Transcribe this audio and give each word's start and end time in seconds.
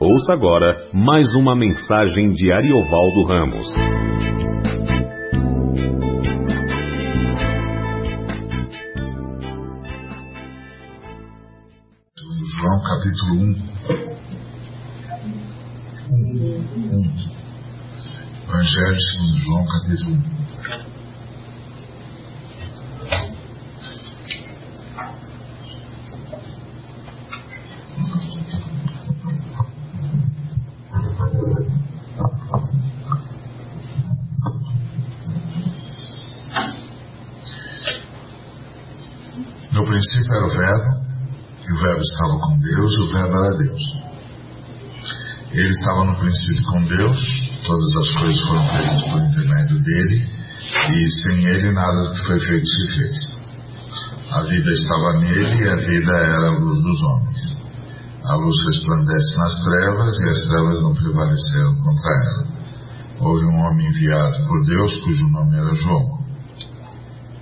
Ouça 0.00 0.32
agora 0.32 0.76
mais 0.94 1.34
uma 1.34 1.56
mensagem 1.56 2.28
de 2.28 2.52
Ariovaldo 2.52 3.24
Ramos. 3.24 3.66
João 12.46 12.80
capítulo 12.84 13.34
1. 13.34 13.56
1. 16.10 16.58
1. 16.86 17.28
Evangelho 18.44 19.00
segundo 19.00 19.36
João 19.38 19.66
capítulo 19.66 20.14
1. 20.14 20.37
Princípio 40.18 40.34
era 40.34 40.46
o 40.46 40.50
Verbo, 40.50 41.08
e 41.66 41.72
o 41.72 41.78
Verbo 41.80 42.02
estava 42.02 42.38
com 42.40 42.58
Deus, 42.58 42.92
e 42.92 43.02
o 43.02 43.12
Verbo 43.12 43.36
era 43.38 43.56
Deus. 43.56 43.82
Ele 45.52 45.68
estava 45.70 46.04
no 46.04 46.16
princípio 46.16 46.64
com 46.64 46.84
Deus, 46.84 47.52
todas 47.66 47.96
as 47.96 48.08
coisas 48.20 48.40
foram 48.42 48.68
feitas 48.68 49.02
por 49.04 49.20
intermédio 49.20 49.82
dele, 49.82 50.28
e 50.90 51.10
sem 51.22 51.44
ele 51.46 51.72
nada 51.72 52.12
que 52.12 52.26
foi 52.26 52.40
feito 52.40 52.66
se 52.66 52.96
fez. 52.96 53.38
A 54.30 54.42
vida 54.42 54.70
estava 54.72 55.12
nele 55.20 55.64
e 55.64 55.68
a 55.68 55.76
vida 55.76 56.12
era 56.12 56.48
a 56.48 56.58
luz 56.58 56.82
dos 56.82 57.02
homens. 57.02 57.56
A 58.24 58.34
luz 58.34 58.56
resplandece 58.66 59.38
nas 59.38 59.64
trevas 59.64 60.20
e 60.20 60.28
as 60.28 60.48
trevas 60.48 60.82
não 60.82 60.94
prevaleceram 60.94 61.74
contra 61.76 62.10
ela. 62.10 62.48
Houve 63.20 63.44
um 63.46 63.58
homem 63.58 63.88
enviado 63.88 64.46
por 64.46 64.64
Deus, 64.66 65.00
cujo 65.00 65.26
nome 65.28 65.56
era 65.56 65.74
João. 65.74 66.17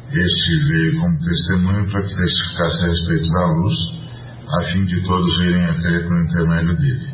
Este 0.09 0.69
veio 0.69 1.01
como 1.01 1.19
testemunho 1.21 1.91
para 1.91 2.03
que 2.03 2.15
testificasse 2.15 2.85
a 2.85 2.89
respeito 2.89 3.29
da 3.29 3.47
luz, 3.47 3.75
a 4.49 4.65
fim 4.67 4.85
de 4.87 5.03
todos 5.03 5.39
virem 5.41 5.65
a 5.65 5.75
crer 5.75 6.07
por 6.07 6.25
intermédio 6.25 6.77
dele. 6.77 7.09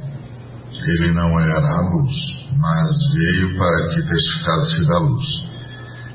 Ele 0.84 1.12
não 1.12 1.41
era 1.41 1.69
a 1.69 1.81
luz, 1.91 2.12
mas 2.59 2.93
veio 3.15 3.57
para 3.57 3.89
que 3.89 4.03
testificasse 4.03 4.87
da 4.87 4.99
luz, 4.99 5.27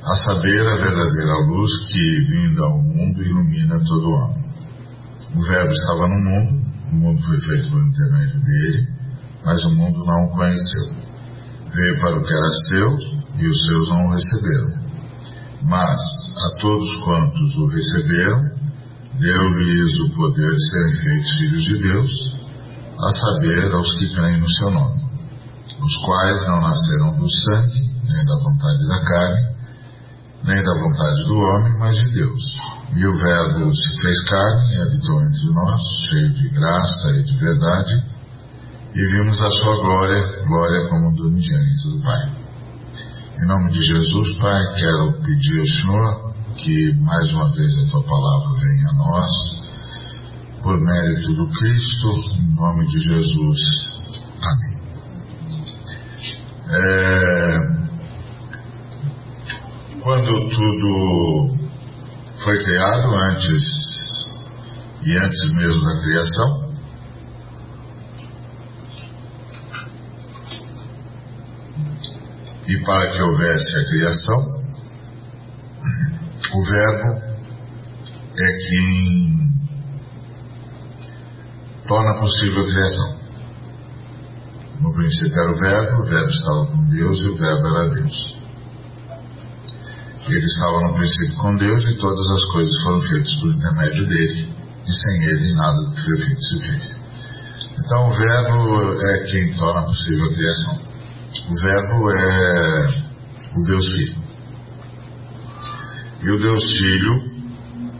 a 0.04 0.14
saber, 0.18 0.68
a 0.68 0.76
verdadeira 0.76 1.34
luz 1.48 1.72
que, 1.88 2.22
vindo 2.30 2.64
ao 2.64 2.78
mundo, 2.78 3.24
ilumina 3.24 3.84
todo 3.84 4.12
homem. 4.12 4.48
O 5.36 5.42
Verbo 5.42 5.74
estava 5.74 6.08
no 6.08 6.20
mundo, 6.20 6.62
o 6.92 6.96
mundo 6.96 7.22
foi 7.24 7.42
feito 7.42 7.72
por 7.72 7.82
intermédio 7.82 8.40
dele, 8.42 8.88
mas 9.44 9.66
o 9.66 9.72
mundo 9.72 10.06
não 10.06 10.26
o 10.26 10.30
conheceu. 10.30 10.96
Veio 11.74 12.00
para 12.00 12.20
o 12.20 12.24
que 12.24 12.34
era 12.34 12.52
seu 12.68 12.98
e 13.40 13.48
os 13.48 13.66
seus 13.66 13.90
não 13.90 14.08
o 14.08 14.14
receberam. 14.14 14.88
Mas 15.64 16.27
a 16.38 16.62
todos 16.62 16.98
quantos 17.04 17.58
o 17.58 17.66
receberam, 17.68 18.58
deu-lhes 19.20 20.00
o 20.02 20.10
poder 20.12 20.54
de 20.54 20.70
serem 20.70 20.96
feitos 20.96 21.38
filhos 21.38 21.64
de 21.64 21.78
Deus, 21.80 22.38
a 23.00 23.12
saber, 23.12 23.74
aos 23.74 23.92
que 23.98 24.14
creem 24.14 24.40
no 24.40 24.50
seu 24.50 24.72
nome, 24.72 25.02
os 25.82 25.98
quais 26.06 26.48
não 26.48 26.62
nasceram 26.62 27.18
do 27.18 27.30
sangue, 27.30 27.82
nem 28.04 28.26
da 28.26 28.36
vontade 28.44 28.88
da 28.88 29.04
carne, 29.04 29.58
nem 30.44 30.64
da 30.64 30.74
vontade 30.74 31.26
do 31.26 31.36
homem, 31.36 31.80
mas 31.80 31.96
de 31.96 32.12
Deus. 32.12 32.44
E 32.96 33.06
o 33.06 33.18
Verbo 33.18 33.76
se 33.76 34.02
fez 34.02 34.24
carne 34.26 34.76
e 34.76 34.82
habitou 34.82 35.22
entre 35.22 35.54
nós, 35.54 35.82
cheio 36.10 36.34
de 36.34 36.50
graça 36.50 37.10
e 37.12 37.24
de 37.24 37.38
verdade, 37.38 38.04
e 38.94 39.06
vimos 39.12 39.40
a 39.42 39.50
sua 39.50 39.76
glória, 39.76 40.44
glória 40.46 40.88
como 40.90 41.16
do 41.16 41.28
unigênito 41.28 41.90
do 41.90 42.04
Pai. 42.04 42.32
Em 43.40 43.48
nome 43.48 43.72
de 43.72 43.82
Jesus, 43.84 44.38
Pai, 44.38 44.74
quero 44.76 45.14
pedir 45.22 45.60
ao 45.60 45.68
Senhor 45.68 46.27
que 46.58 46.94
mais 47.02 47.32
uma 47.34 47.50
vez 47.52 47.78
a 47.80 47.92
tua 47.92 48.04
palavra 48.04 48.60
venha 48.60 48.90
a 48.90 48.94
nós, 48.94 49.32
por 50.64 50.80
mérito 50.80 51.34
do 51.34 51.48
Cristo, 51.50 52.08
em 52.40 52.56
nome 52.56 52.88
de 52.88 53.00
Jesus. 53.00 53.60
Amém. 54.42 54.78
É, 56.70 57.60
quando 60.02 60.50
tudo 60.50 61.58
foi 62.44 62.64
criado, 62.64 63.16
antes 63.32 63.64
e 65.04 65.18
antes 65.18 65.54
mesmo 65.54 65.84
da 65.84 66.02
criação, 66.02 66.68
e 72.68 72.84
para 72.84 73.12
que 73.12 73.22
houvesse 73.22 73.78
a 73.78 73.86
criação, 73.86 74.57
o 76.58 76.64
Verbo 76.64 77.22
é 78.40 78.58
quem 78.58 79.52
torna 81.88 82.20
possível 82.20 82.64
a 82.64 82.68
criação. 82.68 83.18
No 84.82 84.94
princípio 84.94 85.40
era 85.40 85.52
o 85.52 85.56
Verbo, 85.56 86.02
o 86.02 86.06
Verbo 86.06 86.30
estava 86.30 86.66
com 86.66 86.90
Deus 86.90 87.22
e 87.22 87.28
o 87.28 87.38
Verbo 87.38 87.68
era 87.68 87.90
Deus. 87.90 88.38
Ele 90.28 90.46
estava 90.46 90.82
no 90.82 90.94
princípio 90.96 91.38
com 91.38 91.58
Deus 91.58 91.84
e 91.86 91.98
todas 91.98 92.30
as 92.32 92.46
coisas 92.46 92.84
foram 92.84 93.02
feitas 93.02 93.34
por 93.36 93.52
intermédio 93.52 94.08
dele, 94.08 94.54
e 94.86 94.92
sem 94.92 95.24
ele 95.24 95.56
nada 95.56 95.78
do 95.78 95.96
que 95.96 96.02
foi 96.02 96.18
feito 96.18 96.42
se 96.42 96.68
fez. 96.68 97.02
Então 97.80 98.08
o 98.08 98.14
Verbo 98.14 99.02
é 99.06 99.20
quem 99.26 99.56
torna 99.56 99.84
possível 99.84 100.26
a 100.26 100.34
criação. 100.34 100.78
O 101.50 101.56
Verbo 101.56 102.12
é 102.12 103.04
o 103.56 103.64
Deus 103.64 103.88
Filho. 103.92 104.27
E 106.28 106.30
o 106.30 106.38
Deus 106.40 106.78
Filho 106.78 107.14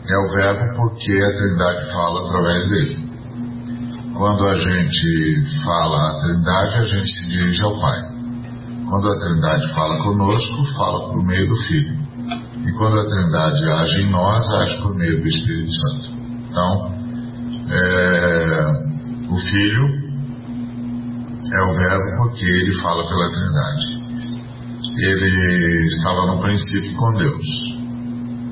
é 0.06 0.18
o 0.18 0.30
Verbo 0.34 0.76
porque 0.76 1.12
a 1.12 1.36
Trindade 1.38 1.92
fala 1.92 2.26
através 2.26 2.68
dele. 2.68 2.98
Quando 4.14 4.46
a 4.46 4.54
gente 4.54 5.64
fala 5.64 6.10
a 6.10 6.20
Trindade, 6.20 6.76
a 6.76 6.84
gente 6.84 7.08
se 7.08 7.26
dirige 7.26 7.64
ao 7.64 7.80
Pai. 7.80 8.02
Quando 8.86 9.08
a 9.08 9.18
Trindade 9.18 9.72
fala 9.72 10.02
conosco, 10.02 10.76
fala 10.76 11.10
por 11.10 11.24
meio 11.24 11.48
do 11.48 11.56
Filho. 11.56 11.96
E 12.66 12.72
quando 12.76 13.00
a 13.00 13.06
Trindade 13.06 13.64
age 13.64 14.02
em 14.02 14.10
nós, 14.10 14.46
age 14.60 14.76
por 14.82 14.94
meio 14.94 15.22
do 15.22 15.26
Espírito 15.26 15.72
Santo. 15.72 16.12
Então, 16.50 16.94
é, 17.70 18.72
o 19.30 19.36
Filho 19.38 19.88
é 21.50 21.62
o 21.62 21.74
Verbo 21.74 22.24
porque 22.24 22.44
ele 22.44 22.74
fala 22.82 23.08
pela 23.08 23.32
Trindade. 23.32 24.02
Ele 24.98 25.86
estava 25.86 26.26
no 26.26 26.42
princípio 26.42 26.94
com 26.94 27.14
Deus 27.14 27.77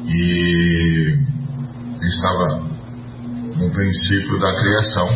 e 0.07 1.19
estava 2.01 2.63
no 3.57 3.73
princípio 3.73 4.39
da 4.39 4.55
criação 4.61 5.09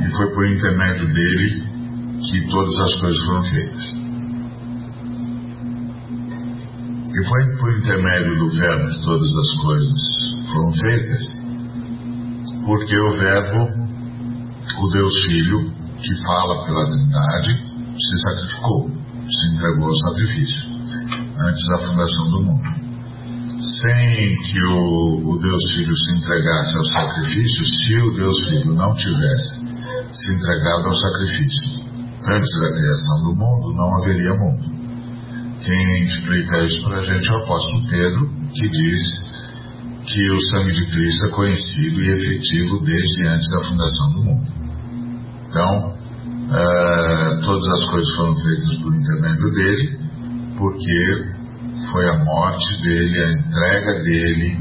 e 0.00 0.10
foi 0.16 0.34
por 0.34 0.46
intermédio 0.48 1.12
dele 1.12 1.62
que 2.28 2.46
todas 2.48 2.78
as 2.78 3.00
coisas 3.00 3.24
foram 3.24 3.42
feitas. 3.44 4.02
E 7.14 7.28
foi 7.28 7.56
por 7.58 7.78
intermédio 7.78 8.38
do 8.38 8.50
Verbo 8.50 8.88
que 8.88 9.04
todas 9.04 9.30
as 9.36 9.60
coisas 9.60 10.00
foram 10.52 10.72
feitas, 10.72 11.38
porque 12.64 12.98
o 12.98 13.12
Verbo 13.12 13.82
o 14.82 14.88
Deus 14.90 15.24
Filho, 15.24 15.70
que 16.02 16.24
fala 16.24 16.64
pela 16.64 16.90
Trindade, 16.90 17.54
se 17.96 18.18
sacrificou, 18.18 18.90
se 18.90 19.54
entregou 19.54 19.88
ao 19.88 19.96
sacrifício, 19.96 20.70
antes 21.38 21.64
da 21.68 21.78
fundação 21.86 22.30
do 22.30 22.42
mundo. 22.42 22.71
Sem 23.62 24.42
que 24.42 24.62
o, 24.64 25.34
o 25.34 25.38
Deus 25.38 25.74
Filho 25.74 25.96
se 25.96 26.16
entregasse 26.16 26.76
ao 26.76 26.84
sacrifício, 26.84 27.64
se 27.64 27.96
o 27.96 28.10
Deus 28.12 28.44
Filho 28.48 28.74
não 28.74 28.92
tivesse 28.94 29.54
se 30.12 30.34
entregado 30.34 30.88
ao 30.88 30.96
sacrifício 30.96 31.82
antes 32.26 32.60
da 32.60 32.68
criação 32.72 33.22
do 33.22 33.36
mundo, 33.36 33.74
não 33.76 33.96
haveria 33.98 34.34
mundo. 34.34 34.72
Quem 35.62 36.04
explica 36.04 36.64
isso 36.64 36.82
para 36.82 36.98
a 36.98 37.04
gente 37.04 37.28
é 37.28 37.32
o 37.32 37.36
apóstolo 37.36 37.88
Pedro, 37.88 38.30
que 38.52 38.68
diz 38.68 39.02
que 40.06 40.30
o 40.32 40.42
sangue 40.50 40.74
de 40.74 40.86
Cristo 40.90 41.26
é 41.26 41.30
conhecido 41.30 42.02
e 42.02 42.10
efetivo 42.10 42.80
desde 42.80 43.26
antes 43.28 43.48
da 43.50 43.60
fundação 43.60 44.12
do 44.12 44.24
mundo. 44.24 44.52
Então, 45.48 45.96
é, 46.50 47.40
todas 47.44 47.68
as 47.68 47.90
coisas 47.90 48.16
foram 48.16 48.34
feitas 48.42 48.76
por 48.78 48.92
intermédio 48.92 49.50
dele, 49.52 49.98
porque 50.58 51.41
foi 51.90 52.08
a 52.08 52.18
morte 52.24 52.82
dele, 52.82 53.18
a 53.18 53.32
entrega 53.32 54.02
dele, 54.02 54.58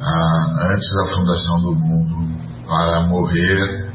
a, 0.00 0.72
antes 0.72 0.94
da 0.94 1.14
fundação 1.14 1.60
do 1.62 1.74
mundo, 1.74 2.38
para 2.66 3.02
morrer 3.02 3.88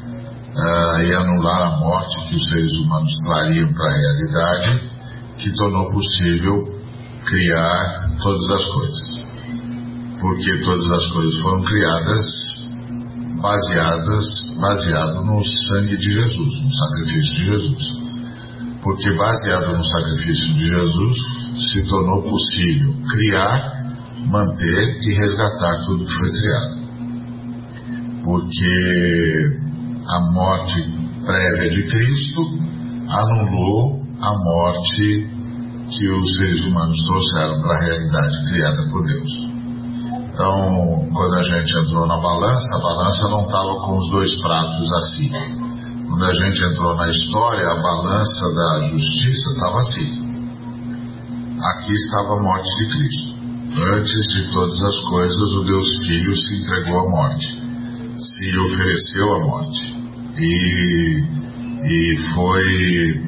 uh, 0.55 1.01
e 1.01 1.13
anular 1.13 1.61
a 1.61 1.77
morte 1.77 2.27
que 2.27 2.35
os 2.35 2.49
seres 2.49 2.71
humanos 2.77 3.11
trariam 3.25 3.73
para 3.73 3.85
a 3.85 3.97
realidade, 3.97 4.89
que 5.37 5.53
tornou 5.53 5.91
possível 5.91 6.79
criar 7.25 8.09
todas 8.21 8.49
as 8.51 8.65
coisas. 8.65 9.27
Porque 10.19 10.59
todas 10.65 10.91
as 10.91 11.07
coisas 11.11 11.41
foram 11.41 11.63
criadas 11.63 12.59
baseadas, 13.41 14.25
baseado 14.59 15.23
no 15.23 15.43
sangue 15.45 15.97
de 15.97 16.13
Jesus, 16.13 16.61
no 16.61 16.73
sacrifício 16.73 17.35
de 17.35 17.45
Jesus. 17.45 17.98
Porque 18.89 19.11
baseado 19.11 19.77
no 19.77 19.85
sacrifício 19.85 20.55
de 20.55 20.67
Jesus 20.67 21.17
se 21.71 21.87
tornou 21.87 22.23
possível 22.23 22.91
criar, 23.07 23.93
manter 24.25 24.97
e 25.03 25.13
resgatar 25.13 25.85
tudo 25.85 26.05
que 26.05 26.13
foi 26.15 26.31
criado. 26.31 26.79
Porque 28.23 29.59
a 30.07 30.33
morte 30.33 30.81
prévia 31.23 31.69
de 31.69 31.83
Cristo 31.83 32.41
anulou 33.09 34.01
a 34.21 34.33
morte 34.33 35.27
que 35.91 36.09
os 36.09 36.35
seres 36.37 36.65
humanos 36.65 36.97
trouxeram 37.05 37.61
para 37.61 37.75
a 37.75 37.85
realidade 37.85 38.49
criada 38.49 38.89
por 38.91 39.05
Deus. 39.05 39.31
Então, 40.33 41.07
quando 41.13 41.35
a 41.35 41.43
gente 41.43 41.77
entrou 41.77 42.07
na 42.07 42.17
balança, 42.17 42.75
a 42.75 42.81
balança 42.81 43.29
não 43.29 43.41
estava 43.41 43.85
com 43.85 43.97
os 43.99 44.09
dois 44.09 44.41
pratos 44.41 44.93
assim. 44.93 45.58
Quando 46.09 46.25
a 46.25 46.33
gente 46.33 46.63
entrou 46.65 46.95
na 46.95 47.07
história, 47.07 47.69
a 47.69 47.81
balança 47.81 48.55
da 48.55 48.87
justiça 48.89 49.53
estava 49.53 49.77
assim. 49.77 50.39
Aqui 51.71 51.93
estava 51.93 52.33
a 52.33 52.43
morte 52.43 52.67
de 52.77 52.89
Cristo. 52.89 53.39
Antes 53.93 54.27
de 54.33 54.51
todas 54.51 54.83
as 54.83 54.99
coisas, 55.07 55.53
o 55.53 55.63
Deus 55.65 55.87
Filho 56.07 56.35
se 56.35 56.55
entregou 56.55 56.99
à 56.99 57.09
morte, 57.11 57.45
se 57.45 58.59
ofereceu 58.59 59.35
à 59.35 59.39
morte 59.45 59.95
e, 60.35 61.23
e 61.83 62.17
foi 62.33 63.21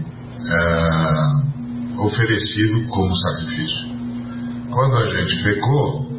é, 0.50 2.02
oferecido 2.02 2.88
como 2.90 3.16
sacrifício. 3.16 3.92
Quando 4.72 4.96
a 4.98 5.06
gente 5.06 5.44
pecou, 5.44 6.10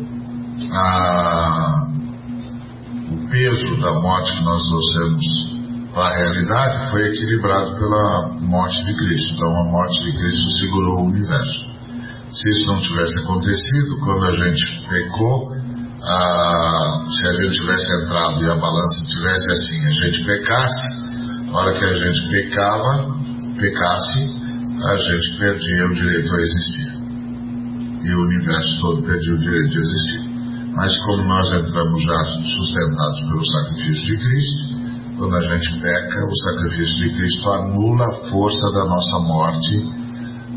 a, 0.71 1.87
o 3.11 3.29
peso 3.29 3.81
da 3.81 4.01
morte 4.01 4.33
que 4.33 4.45
nós 4.45 4.63
trouxemos 4.69 5.52
a 6.01 6.09
realidade 6.09 6.91
foi 6.91 7.09
equilibrado 7.09 7.77
pela 7.77 8.29
morte 8.41 8.83
de 8.85 8.95
Cristo. 8.97 9.35
Então 9.35 9.61
a 9.61 9.65
morte 9.65 10.05
de 10.05 10.19
Cristo 10.19 10.51
segurou 10.59 11.01
o 11.01 11.07
universo. 11.07 11.73
Se 12.31 12.49
isso 12.49 12.67
não 12.67 12.81
tivesse 12.81 13.19
acontecido, 13.19 13.99
quando 14.01 14.25
a 14.25 14.33
gente 14.33 14.89
pecou, 14.89 15.53
a, 16.03 17.05
se 17.09 17.27
a 17.29 17.33
gente 17.33 17.61
tivesse 17.61 18.05
entrado 18.05 18.43
e 18.43 18.51
a 18.51 18.55
balança 18.57 19.05
tivesse 19.07 19.51
assim, 19.51 19.87
a 19.87 20.07
gente 20.07 20.25
pecasse, 20.25 21.47
na 21.47 21.59
hora 21.59 21.79
que 21.79 21.85
a 21.85 21.95
gente 21.95 22.29
pecava, 22.31 23.15
pecasse, 23.59 24.21
a 24.85 24.97
gente 24.97 25.39
perdia 25.39 25.87
o 25.87 25.95
direito 25.95 26.35
a 26.35 26.41
existir. 26.41 27.03
E 28.03 28.15
o 28.15 28.23
universo 28.23 28.81
todo 28.81 29.03
perdia 29.03 29.35
o 29.35 29.39
direito 29.39 29.69
de 29.69 29.79
existir. 29.79 30.33
Mas 30.75 30.99
como 31.05 31.23
nós 31.25 31.47
entramos 31.53 32.03
já 32.03 32.25
sustentados 32.25 33.21
pelo 33.29 33.45
sacrifício 33.45 34.07
de 34.07 34.17
Cristo, 34.17 34.72
quando 35.23 35.37
a 35.37 35.43
gente 35.43 35.81
peca, 35.81 36.27
o 36.27 36.37
sacrifício 36.37 36.97
de 36.97 37.15
Cristo 37.15 37.49
anula 37.51 38.07
a 38.07 38.31
força 38.31 38.73
da 38.73 38.85
nossa 38.87 39.19
morte 39.21 40.03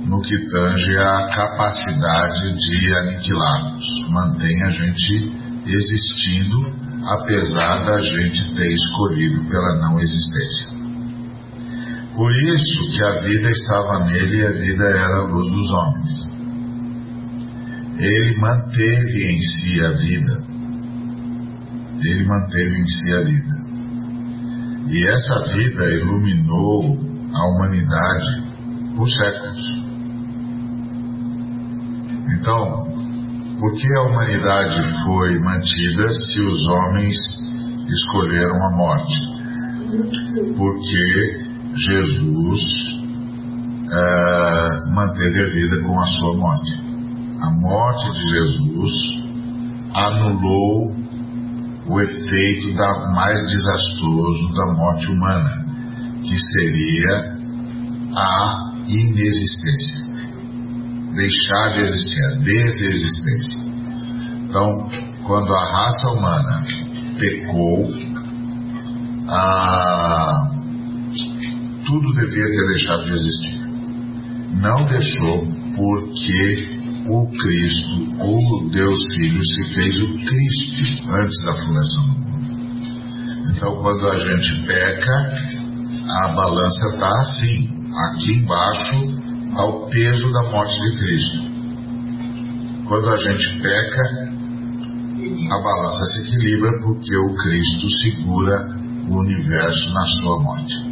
no 0.07 0.19
que 0.21 0.37
tange 0.49 0.97
a 0.97 1.29
capacidade 1.35 2.53
de 2.57 2.97
aniquilarmos. 2.97 3.85
Mantém 4.09 4.63
a 4.63 4.71
gente 4.71 5.33
existindo, 5.67 6.73
apesar 7.05 7.85
da 7.85 8.01
gente 8.01 8.55
ter 8.55 8.73
escolhido 8.73 9.45
pela 9.49 9.75
não 9.81 9.99
existência. 9.99 10.71
Por 12.15 12.31
isso 12.31 12.91
que 12.91 13.03
a 13.03 13.19
vida 13.21 13.51
estava 13.51 14.05
nele 14.05 14.37
e 14.37 14.45
a 14.47 14.51
vida 14.51 14.83
era 14.85 15.17
a 15.19 15.27
luz 15.27 15.51
dos 15.51 15.71
homens 15.71 16.35
ele 17.97 18.37
manteve 18.37 19.23
em 19.23 19.39
si 19.39 19.79
a 19.79 19.91
vida. 19.91 20.43
Ele 22.03 22.25
manteve 22.25 22.75
em 22.75 22.87
si 22.87 23.13
a 23.13 23.21
vida. 23.21 23.54
E 24.87 25.09
essa 25.09 25.53
vida 25.53 25.83
iluminou 25.93 26.97
a 27.33 27.47
humanidade 27.49 28.43
por 28.95 29.09
séculos. 29.09 29.85
Então, 32.37 32.85
por 33.59 33.73
que 33.73 33.87
a 33.97 34.03
humanidade 34.03 35.03
foi 35.03 35.39
mantida 35.39 36.13
se 36.13 36.41
os 36.41 36.67
homens 36.67 37.17
escolheram 37.87 38.63
a 38.63 38.77
morte? 38.77 39.15
Porque 40.55 41.43
Jesus 41.75 42.61
é, 43.91 44.93
manteve 44.93 45.41
a 45.41 45.47
vida 45.47 45.81
com 45.83 45.99
a 45.99 46.05
sua 46.07 46.37
morte 46.37 46.85
a 47.41 47.49
morte 47.51 48.11
de 48.11 48.23
Jesus 48.29 48.93
anulou 49.93 50.94
o 51.87 52.01
efeito 52.01 52.73
da, 52.73 53.11
mais 53.13 53.39
desastroso 53.47 54.53
da 54.53 54.73
morte 54.73 55.11
humana, 55.11 55.65
que 56.23 56.37
seria 56.39 57.35
a 58.15 58.73
inexistência. 58.87 60.05
Deixar 61.15 61.73
de 61.73 61.81
existir, 61.81 62.25
a 62.25 62.35
desexistência. 62.39 63.59
Então, 64.45 64.89
quando 65.25 65.53
a 65.53 65.65
raça 65.71 66.09
humana 66.09 66.65
pecou, 67.19 67.87
a... 69.29 70.49
tudo 71.85 72.13
devia 72.15 72.45
ter 72.45 72.67
deixado 72.67 73.03
de 73.05 73.13
existir. 73.13 73.65
Não 74.59 74.85
deixou 74.85 75.45
porque 75.75 76.74
o 77.07 77.27
Cristo, 77.27 78.23
o 78.23 78.69
Deus 78.69 78.99
Filho, 79.15 79.41
se 79.45 79.75
fez 79.75 80.01
o 80.01 80.13
Cristo 80.25 81.09
antes 81.09 81.37
da 81.45 81.53
fundação 81.53 82.03
do 82.03 82.19
mundo. 82.19 82.35
Então, 83.55 83.75
quando 83.77 84.09
a 84.09 84.17
gente 84.17 84.65
peca, 84.65 85.55
a 86.07 86.27
balança 86.29 86.85
está 86.93 87.09
assim. 87.09 87.75
Aqui 87.95 88.33
embaixo 88.33 88.97
está 89.47 89.65
o 89.65 89.89
peso 89.89 90.31
da 90.31 90.43
morte 90.51 90.81
de 90.81 90.97
Cristo. 90.97 91.37
Quando 92.87 93.09
a 93.09 93.17
gente 93.17 93.61
peca, 93.61 94.35
a 95.51 95.61
balança 95.61 96.05
se 96.05 96.21
equilibra 96.27 96.71
porque 96.81 97.15
o 97.17 97.35
Cristo 97.35 97.89
segura 98.01 98.75
o 99.09 99.19
universo 99.19 99.93
na 99.93 100.05
sua 100.07 100.39
morte. 100.41 100.84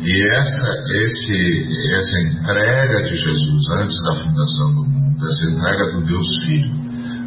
E 0.00 0.36
essa, 0.36 0.68
esse, 1.04 1.68
essa 1.96 2.20
entrega 2.20 3.02
de 3.02 3.16
Jesus 3.16 3.70
antes 3.80 3.96
da 4.04 4.14
fundação 4.14 4.74
do 4.74 4.84
mundo, 4.84 5.26
essa 5.26 5.44
entrega 5.50 5.92
do 5.92 6.06
Deus 6.06 6.44
Filho 6.44 6.78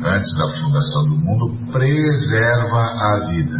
antes 0.03 0.33
da 0.35 0.53
fundação 0.61 1.03
do 1.09 1.15
mundo, 1.17 1.71
preserva 1.71 2.79
a 2.79 3.27
vida. 3.29 3.57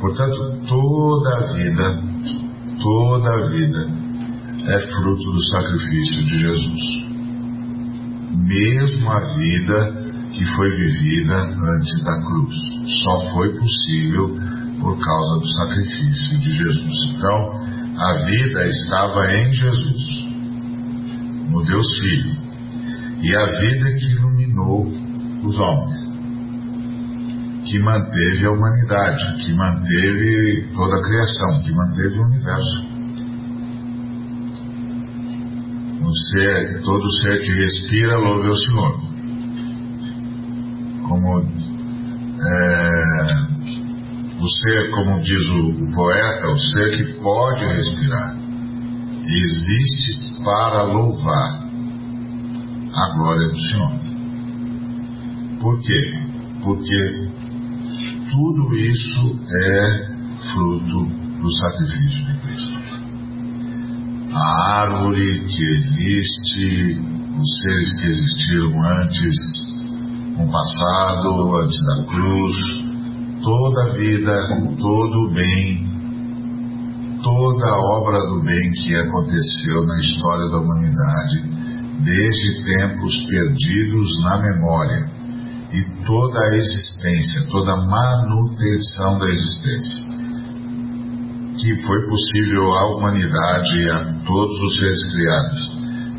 Portanto, 0.00 0.66
toda 0.66 1.36
a 1.36 1.52
vida, 1.52 2.02
toda 2.82 3.30
a 3.30 3.46
vida 3.48 3.88
é 4.66 4.80
fruto 4.80 5.30
do 5.30 5.42
sacrifício 5.48 6.24
de 6.24 6.38
Jesus. 6.40 7.06
Mesmo 8.32 9.10
a 9.10 9.20
vida 9.36 10.06
que 10.32 10.44
foi 10.56 10.70
vivida 10.70 11.36
antes 11.36 12.04
da 12.04 12.22
cruz. 12.24 12.54
Só 13.04 13.32
foi 13.32 13.58
possível 13.58 14.36
por 14.80 14.98
causa 14.98 15.40
do 15.40 15.48
sacrifício 15.54 16.38
de 16.38 16.50
Jesus. 16.50 17.14
Então, 17.14 17.55
a 17.98 18.12
vida 18.24 18.68
estava 18.68 19.32
em 19.32 19.52
Jesus, 19.52 20.26
no 21.48 21.64
Deus 21.64 21.98
Filho, 22.00 22.36
e 23.22 23.34
a 23.34 23.46
vida 23.46 23.92
que 23.94 24.12
iluminou 24.12 24.86
os 25.42 25.58
homens, 25.58 26.06
que 27.64 27.78
manteve 27.78 28.44
a 28.44 28.50
humanidade, 28.50 29.44
que 29.44 29.52
manteve 29.54 30.68
toda 30.74 30.96
a 30.96 31.02
criação, 31.02 31.62
que 31.62 31.72
manteve 31.72 32.18
o 32.18 32.26
universo. 32.26 32.96
O 36.02 36.12
ser, 36.30 36.82
todo 36.82 37.10
ser 37.22 37.40
que 37.40 37.50
respira 37.50 38.16
louve 38.18 38.48
ao 38.48 38.56
Senhor. 38.56 39.00
Como 41.08 41.40
é, 42.38 43.55
o 44.40 44.48
ser, 44.48 44.90
como 44.90 45.20
diz 45.20 45.48
o 45.48 45.94
poeta, 45.94 46.48
o 46.48 46.58
ser 46.58 46.96
que 46.96 47.20
pode 47.20 47.64
respirar, 47.64 48.36
existe 49.24 50.42
para 50.44 50.82
louvar 50.84 51.66
a 52.92 53.14
glória 53.14 53.48
do 53.48 53.58
Senhor. 53.58 53.92
Por 55.60 55.80
quê? 55.80 56.12
Porque 56.62 57.28
tudo 58.30 58.76
isso 58.76 59.38
é 59.50 60.16
fruto 60.52 61.06
do 61.40 61.52
sacrifício 61.56 62.26
de 62.26 62.38
Cristo. 62.40 62.76
A 64.32 64.80
árvore 64.82 65.40
que 65.46 65.64
existe, 65.64 67.00
os 67.38 67.60
seres 67.62 68.00
que 68.00 68.06
existiram 68.06 68.82
antes, 68.82 69.36
no 70.36 70.50
passado, 70.50 71.56
antes 71.62 71.78
da 71.84 72.04
cruz, 72.04 72.85
toda 73.46 73.82
a 73.84 73.92
vida, 73.92 74.48
todo 74.76 75.18
o 75.20 75.32
bem, 75.32 75.86
toda 77.22 77.64
a 77.64 77.78
obra 77.96 78.18
do 78.26 78.42
bem 78.42 78.72
que 78.72 78.92
aconteceu 78.96 79.86
na 79.86 80.00
história 80.00 80.48
da 80.50 80.58
humanidade, 80.58 81.44
desde 82.02 82.64
tempos 82.64 83.14
perdidos 83.26 84.08
na 84.24 84.38
memória, 84.38 85.10
e 85.72 86.04
toda 86.04 86.40
a 86.40 86.56
existência, 86.56 87.46
toda 87.52 87.72
a 87.72 87.86
manutenção 87.86 89.16
da 89.16 89.26
existência. 89.26 90.04
Que 91.56 91.82
foi 91.86 92.06
possível 92.08 92.64
à 92.74 92.96
humanidade 92.96 93.78
e 93.78 93.90
a 93.90 94.24
todos 94.26 94.60
os 94.60 94.80
seres 94.80 95.12
criados, 95.12 95.78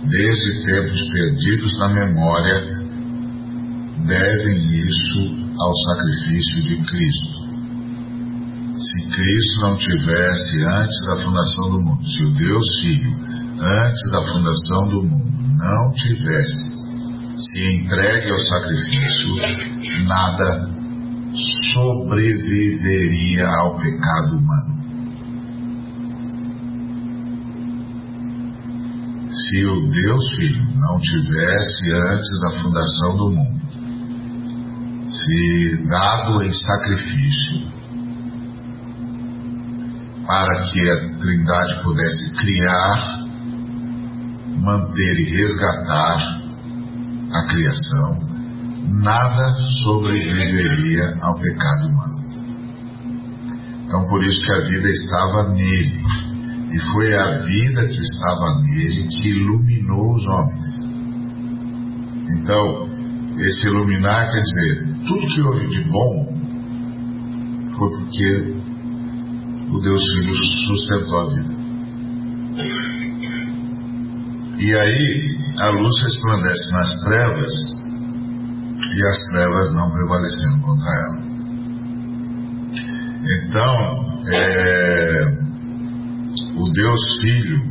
desde 0.09 0.65
tempos 0.65 1.01
perdidos 1.09 1.77
na 1.77 1.89
memória, 1.89 2.77
devem 4.07 4.87
isso 4.87 5.46
ao 5.59 5.73
sacrifício 5.75 6.63
de 6.63 6.77
Cristo. 6.85 7.47
Se 8.77 9.01
Cristo 9.15 9.61
não 9.61 9.77
tivesse 9.77 10.63
antes 10.63 11.05
da 11.07 11.21
fundação 11.21 11.69
do 11.71 11.81
mundo, 11.81 12.07
se 12.07 12.23
o 12.23 12.33
Deus 12.35 12.79
Filho, 12.81 13.11
antes 13.59 14.11
da 14.11 14.23
fundação 14.31 14.87
do 14.89 15.03
mundo, 15.03 15.27
não 15.57 15.91
tivesse 15.93 16.77
se 17.37 17.75
entregue 17.75 18.31
ao 18.31 18.39
sacrifício, 18.39 19.35
nada 20.07 20.69
sobreviveria 21.71 23.47
ao 23.47 23.77
pecado 23.77 24.37
humano. 24.37 24.77
Se 29.31 29.65
o 29.65 29.91
Deus 29.91 30.35
Filho 30.35 30.65
não 30.79 30.99
tivesse 30.99 31.93
antes 32.09 32.39
da 32.41 32.59
fundação 32.59 33.17
do 33.17 33.29
mundo, 33.29 33.56
se 35.09 35.87
dado 35.87 36.43
em 36.43 36.51
sacrifício, 36.51 37.77
para 40.25 40.61
que 40.63 40.89
a 40.89 41.19
Trindade 41.19 41.83
pudesse 41.83 42.35
criar, 42.35 43.25
manter 44.57 45.19
e 45.19 45.37
resgatar 45.37 46.41
a 47.31 47.47
criação, 47.47 48.19
nada 49.01 49.53
sobreviveria 49.83 51.17
ao 51.21 51.39
pecado 51.39 51.87
humano. 51.87 52.17
Então, 53.85 54.05
por 54.09 54.21
isso 54.25 54.45
que 54.45 54.51
a 54.51 54.67
vida 54.67 54.89
estava 54.89 55.49
nele. 55.53 56.03
E 56.73 56.79
foi 56.91 57.15
a 57.15 57.37
vida 57.39 57.87
que 57.87 58.01
estava 58.01 58.59
nele 58.61 59.07
que 59.07 59.29
iluminou 59.29 60.13
os 60.13 60.27
homens. 60.27 60.77
Então, 62.29 62.86
esse 63.39 63.67
iluminar 63.67 64.31
quer 64.31 64.41
dizer, 64.41 65.07
tudo 65.07 65.27
que 65.27 65.41
houve 65.41 65.67
de 65.67 65.83
bom 65.89 66.37
foi 67.77 67.89
porque 67.91 68.55
o 69.71 69.79
Deus 69.79 70.03
Filho 70.13 70.35
sustentou 70.65 71.19
a 71.19 71.29
vida. 71.29 71.57
E 74.59 74.73
aí, 74.73 75.37
a 75.59 75.69
luz 75.69 76.03
resplandece 76.03 76.71
nas 76.71 76.99
trevas 77.03 77.53
e 78.91 79.07
as 79.07 79.23
trevas 79.31 79.73
não 79.73 79.91
prevaleceram 79.91 80.61
contra 80.61 80.89
ela. 80.89 81.27
Então, 83.29 83.75
é, 84.33 85.47
o 86.55 86.73
Deus 86.73 87.19
Filho, 87.21 87.61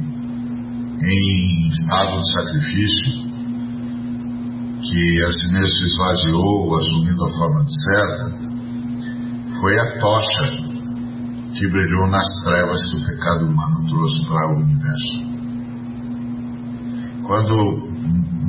em 1.02 1.68
estado 1.68 2.20
de 2.20 2.32
sacrifício, 2.32 3.25
que 4.88 5.25
a 5.25 5.33
si 5.33 5.49
mesmo 5.49 5.69
se 5.69 5.87
esvaziou, 5.87 6.76
assumindo 6.76 7.25
a 7.25 7.31
forma 7.33 7.64
de 7.64 7.75
servo, 7.83 9.61
foi 9.61 9.78
a 9.81 10.00
tocha 10.00 10.76
que 11.55 11.66
brilhou 11.69 12.07
nas 12.09 12.26
trevas 12.45 12.85
que 12.85 12.97
o 12.97 13.07
pecado 13.07 13.47
humano 13.47 13.88
trouxe 13.88 14.26
para 14.26 14.52
o 14.52 14.57
universo. 14.59 15.26
Quando 17.26 17.88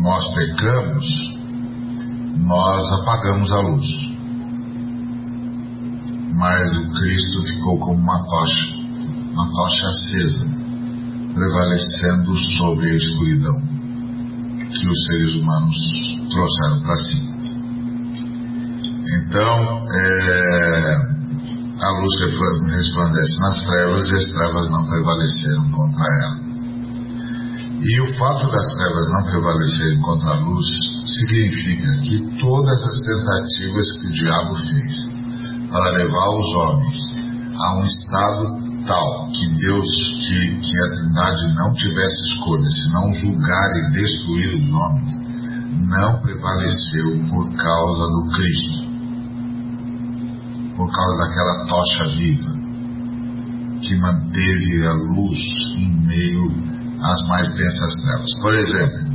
nós 0.03 0.33
pecamos, 0.35 1.05
nós 2.37 2.93
apagamos 3.01 3.51
a 3.51 3.59
luz. 3.61 3.87
Mas 6.35 6.77
o 6.77 6.93
Cristo 6.93 7.43
ficou 7.47 7.79
como 7.79 7.99
uma 7.99 8.23
tocha, 8.23 8.75
uma 9.33 9.49
tocha 9.51 9.87
acesa, 9.87 10.45
prevalecendo 11.33 12.37
sobre 12.57 12.91
a 12.91 12.95
escuridão 12.95 13.76
que 14.71 14.87
os 14.87 15.05
seres 15.05 15.33
humanos 15.35 15.77
trouxeram 16.31 16.81
para 16.81 16.95
si. 16.97 17.37
Então, 19.07 19.85
é, 19.91 21.17
a 21.79 21.89
luz 21.91 22.13
resplandece 22.75 23.39
nas 23.39 23.65
trevas 23.65 24.09
e 24.09 24.15
as 24.15 24.25
trevas 24.31 24.69
não 24.69 24.85
prevaleceram 24.87 25.71
contra 25.71 26.05
ela. 26.23 26.47
E 27.79 28.01
o 28.01 28.17
fato 28.17 28.51
das 28.51 28.73
trevas 28.73 29.11
não 29.11 29.23
prevalecerem 29.23 30.01
contra 30.01 30.29
a 30.31 30.39
luz 30.39 30.65
significa 31.19 32.01
que 32.01 32.39
todas 32.39 32.83
as 32.83 32.99
tentativas 32.99 33.91
que 33.99 34.07
o 34.07 34.13
diabo 34.13 34.55
fez 34.55 35.17
para 35.71 35.91
levar 35.91 36.29
os 36.29 36.55
homens 36.55 36.99
a 37.55 37.77
um 37.77 37.85
estado 37.85 38.66
tal 38.87 39.29
que 39.31 39.47
Deus, 39.55 39.87
que, 40.27 40.57
que 40.57 40.79
a 40.79 40.95
Trindade 40.95 41.55
não 41.55 41.73
tivesse 41.73 42.23
escolha, 42.23 42.69
senão 42.71 43.13
julgar 43.13 43.69
e 43.75 43.91
destruir 43.91 44.55
os 44.55 44.69
homens, 44.73 45.27
não 45.87 46.21
prevaleceu 46.21 47.19
por 47.29 47.53
causa 47.55 48.03
do 48.07 48.31
Cristo, 48.33 48.87
por 50.75 50.91
causa 50.91 51.17
daquela 51.17 51.65
tocha 51.67 52.17
viva 52.17 52.57
que 53.81 53.95
manteve 53.97 54.87
a 54.87 54.93
luz 54.93 55.39
em 55.77 55.91
meio 56.07 56.51
as 57.01 57.27
mais 57.27 57.53
densas 57.53 57.93
trevas. 58.01 58.41
Por 58.41 58.53
exemplo, 58.55 59.07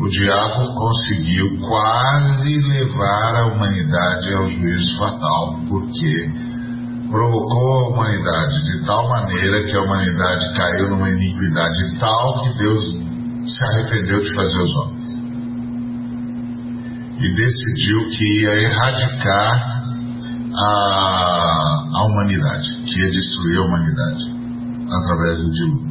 o 0.00 0.08
diabo 0.08 0.74
conseguiu 0.74 1.58
quase 1.60 2.60
levar 2.60 3.36
a 3.36 3.46
humanidade 3.46 4.34
ao 4.34 4.50
juízo 4.50 4.98
fatal, 4.98 5.60
porque 5.68 6.49
provocou 7.10 7.72
a 7.72 7.88
humanidade 7.90 8.64
de 8.64 8.86
tal 8.86 9.08
maneira 9.08 9.64
que 9.64 9.76
a 9.76 9.82
humanidade 9.82 10.54
caiu 10.54 10.90
numa 10.90 11.10
iniquidade 11.10 11.98
tal 11.98 12.42
que 12.42 12.58
Deus 12.58 12.82
se 13.46 13.64
arrependeu 13.64 14.22
de 14.22 14.34
fazer 14.34 14.62
os 14.62 14.76
homens. 14.76 15.10
E 17.18 17.34
decidiu 17.34 18.08
que 18.10 18.42
ia 18.42 18.54
erradicar 18.62 19.82
a, 20.54 21.88
a 21.94 22.04
humanidade, 22.06 22.82
que 22.86 23.00
ia 23.00 23.10
destruir 23.10 23.58
a 23.58 23.62
humanidade 23.62 24.40
através 24.88 25.38
do 25.38 25.52
dilúvio. 25.52 25.90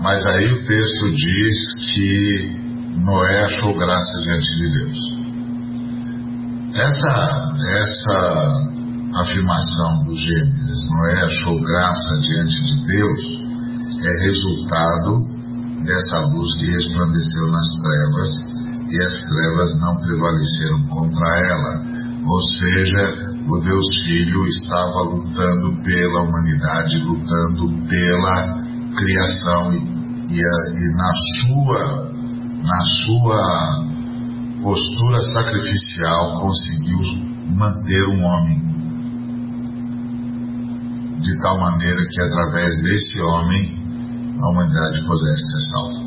Mas 0.00 0.24
aí 0.26 0.52
o 0.52 0.64
texto 0.64 1.10
diz 1.16 1.92
que 1.92 2.64
Noé 2.98 3.44
achou 3.44 3.74
graça 3.74 4.20
diante 4.22 4.56
de 4.56 4.70
Deus. 4.78 5.14
Essa, 6.74 7.54
essa 7.82 8.73
afirmação 9.20 10.04
do 10.04 10.14
Gênesis, 10.14 10.90
Noé 10.90 11.24
achou 11.24 11.60
graça 11.62 12.16
diante 12.18 12.64
de 12.64 12.86
Deus, 12.86 13.20
é 14.02 14.26
resultado 14.26 15.34
dessa 15.84 16.18
luz 16.32 16.54
que 16.56 16.66
resplandeceu 16.70 17.50
nas 17.50 17.68
trevas 17.82 18.30
e 18.90 19.00
as 19.00 19.22
trevas 19.28 19.78
não 19.80 19.96
prevaleceram 20.00 20.82
contra 20.88 21.26
ela. 21.26 21.94
Ou 22.26 22.42
seja, 22.42 23.34
o 23.48 23.58
Deus 23.60 23.86
Filho 24.04 24.46
estava 24.46 25.02
lutando 25.02 25.82
pela 25.82 26.22
humanidade, 26.22 26.98
lutando 26.98 27.88
pela 27.88 28.64
criação 28.96 29.72
e 29.72 30.04
e, 30.28 30.36
e 30.36 30.96
na 30.96 31.12
sua 31.40 32.14
na 32.62 32.80
sua 33.04 33.84
postura 34.62 35.20
sacrificial 35.22 36.40
conseguiu 36.40 36.98
manter 37.54 38.08
um 38.08 38.24
homem 38.24 38.73
de 41.20 41.38
tal 41.40 41.58
maneira 41.58 42.06
que 42.06 42.20
através 42.20 42.82
desse 42.82 43.20
homem 43.20 43.84
a 44.40 44.48
humanidade 44.48 45.04
pudesse 45.06 45.52
ser 45.52 45.60
salva. 45.70 46.04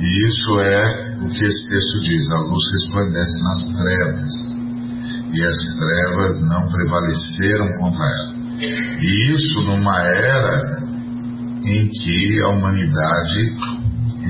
E 0.00 0.26
isso 0.26 0.60
é 0.60 1.16
o 1.22 1.28
que 1.28 1.44
esse 1.44 1.68
texto 1.68 2.00
diz: 2.00 2.30
a 2.30 2.38
luz 2.40 2.64
resplandece 2.72 3.44
nas 3.44 3.64
trevas, 3.76 4.34
e 5.32 5.42
as 5.42 5.58
trevas 5.76 6.40
não 6.42 6.68
prevaleceram 6.68 7.68
contra 7.78 8.04
ela. 8.04 8.34
E 9.00 9.34
isso 9.34 9.60
numa 9.62 10.00
era 10.00 10.80
em 11.64 11.88
que 11.88 12.42
a 12.42 12.48
humanidade 12.48 13.56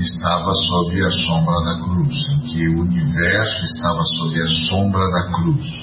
estava 0.00 0.52
sob 0.52 1.00
a 1.00 1.10
sombra 1.10 1.54
da 1.64 1.82
cruz, 1.84 2.14
em 2.30 2.40
que 2.40 2.68
o 2.68 2.80
universo 2.80 3.64
estava 3.64 4.02
sob 4.04 4.40
a 4.40 4.48
sombra 4.68 5.10
da 5.10 5.32
cruz. 5.34 5.79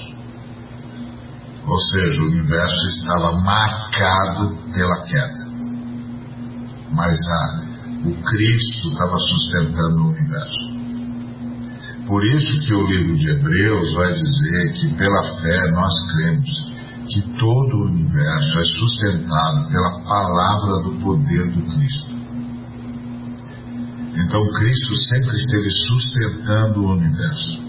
Ou 1.67 1.79
seja, 1.79 2.21
o 2.21 2.27
universo 2.27 2.87
estava 2.87 3.41
marcado 3.41 4.55
pela 4.73 5.03
queda. 5.03 5.47
Mas 6.91 7.19
a, 7.27 8.07
o 8.07 8.15
Cristo 8.23 8.87
estava 8.87 9.17
sustentando 9.19 10.03
o 10.03 10.09
universo. 10.11 10.77
Por 12.07 12.25
isso 12.25 12.61
que 12.61 12.73
o 12.73 12.87
livro 12.87 13.17
de 13.17 13.29
Hebreus 13.31 13.93
vai 13.93 14.13
dizer 14.13 14.73
que 14.75 14.95
pela 14.95 15.23
fé 15.41 15.71
nós 15.71 15.93
cremos 16.13 16.67
que 17.09 17.21
todo 17.37 17.75
o 17.75 17.85
universo 17.87 18.59
é 18.59 18.63
sustentado 18.63 19.69
pela 19.69 20.01
palavra 20.03 20.83
do 20.83 21.01
poder 21.03 21.51
do 21.51 21.61
Cristo. 21.63 22.17
Então 24.15 24.41
Cristo 24.53 24.95
sempre 25.03 25.35
esteve 25.35 25.69
sustentando 25.69 26.81
o 26.81 26.91
universo. 26.93 27.61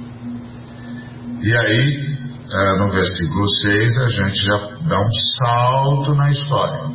E 1.41 1.57
aí, 1.57 2.18
é, 2.51 2.79
no 2.79 2.91
versículo 2.91 3.47
6, 3.61 3.99
a 3.99 4.09
gente 4.09 4.43
já 4.43 4.57
dá 4.89 5.01
um 5.01 5.13
salto 5.37 6.15
na 6.15 6.31
história. 6.31 6.91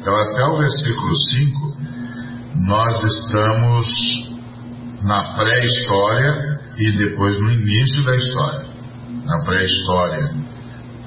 Então, 0.00 0.14
até 0.14 0.44
o 0.44 0.56
versículo 0.56 1.16
5, 1.16 1.76
nós 2.66 3.02
estamos 3.02 3.86
na 5.02 5.34
pré-história 5.34 6.60
e 6.76 6.92
depois 6.96 7.40
no 7.40 7.50
início 7.50 8.04
da 8.04 8.16
história. 8.16 8.68
Na 9.24 9.44
pré-história 9.44 10.30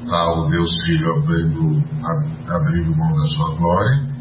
está 0.03 0.33
o 0.33 0.49
Deus 0.49 0.69
Filho 0.83 1.15
abrindo, 1.15 1.83
abrindo 2.49 2.97
mão 2.97 3.15
da 3.15 3.27
sua 3.27 3.55
glória 3.55 4.11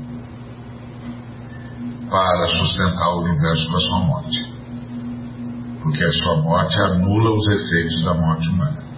para 2.08 2.46
sustentar 2.46 3.08
o 3.14 3.22
universo 3.24 3.68
com 3.68 3.76
a 3.76 3.80
sua 3.80 4.00
morte. 4.00 4.54
Porque 5.82 6.04
a 6.04 6.12
sua 6.12 6.42
morte 6.42 6.78
anula 6.78 7.30
os 7.32 7.48
efeitos 7.48 8.04
da 8.04 8.14
morte 8.14 8.48
humana. 8.48 8.89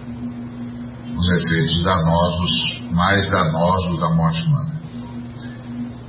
Os 1.17 1.29
efeitos 1.29 1.83
danosos, 1.83 2.91
mais 2.91 3.29
danosos 3.29 3.99
da 3.99 4.09
morte 4.09 4.41
humana. 4.43 4.73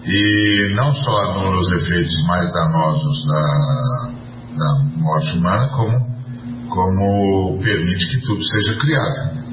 E 0.04 0.75
não 0.75 0.92
só 0.94 1.30
anula 1.30 1.58
os 1.58 1.73
efeitos 1.73 2.26
mais 2.26 2.52
danosos 2.52 3.26
da, 3.26 4.11
da 4.56 4.84
morte 4.96 5.38
humana, 5.38 5.68
como, 5.68 6.06
como 6.68 7.62
permite 7.62 8.08
que 8.08 8.20
tudo 8.26 8.42
seja 8.42 8.78
criado. 8.78 9.44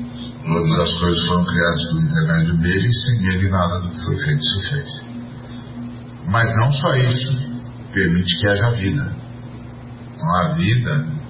Todas 0.43 0.79
as 0.79 0.99
coisas 0.99 1.27
foram 1.27 1.45
criadas 1.45 1.85
por 1.85 2.01
intermédio 2.01 2.57
dele 2.57 2.87
e 2.87 2.93
sem 2.93 3.27
ele 3.27 3.49
nada 3.49 3.79
do 3.79 3.89
que 3.89 4.03
foi 4.03 4.17
feito 4.17 4.43
se 4.43 4.69
fez. 4.69 5.05
Mas 6.27 6.55
não 6.57 6.71
só 6.71 6.95
isso, 6.95 7.51
permite 7.93 8.39
que 8.39 8.47
haja 8.47 8.71
vida. 8.71 9.15
A 10.35 10.47
vida 10.49 11.20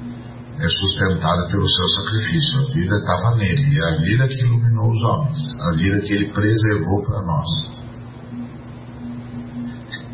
é 0.60 0.68
sustentada 0.68 1.48
pelo 1.48 1.68
seu 1.68 1.88
sacrifício. 2.04 2.60
A 2.60 2.74
vida 2.74 2.96
estava 2.98 3.36
nele, 3.36 3.76
e 3.76 3.84
a 3.84 3.98
vida 3.98 4.28
que 4.28 4.42
iluminou 4.42 4.92
os 4.92 5.04
homens, 5.04 5.60
a 5.60 5.78
vida 5.78 6.02
que 6.02 6.14
ele 6.14 6.34
preservou 6.34 7.04
para 7.04 7.22
nós. 7.22 7.72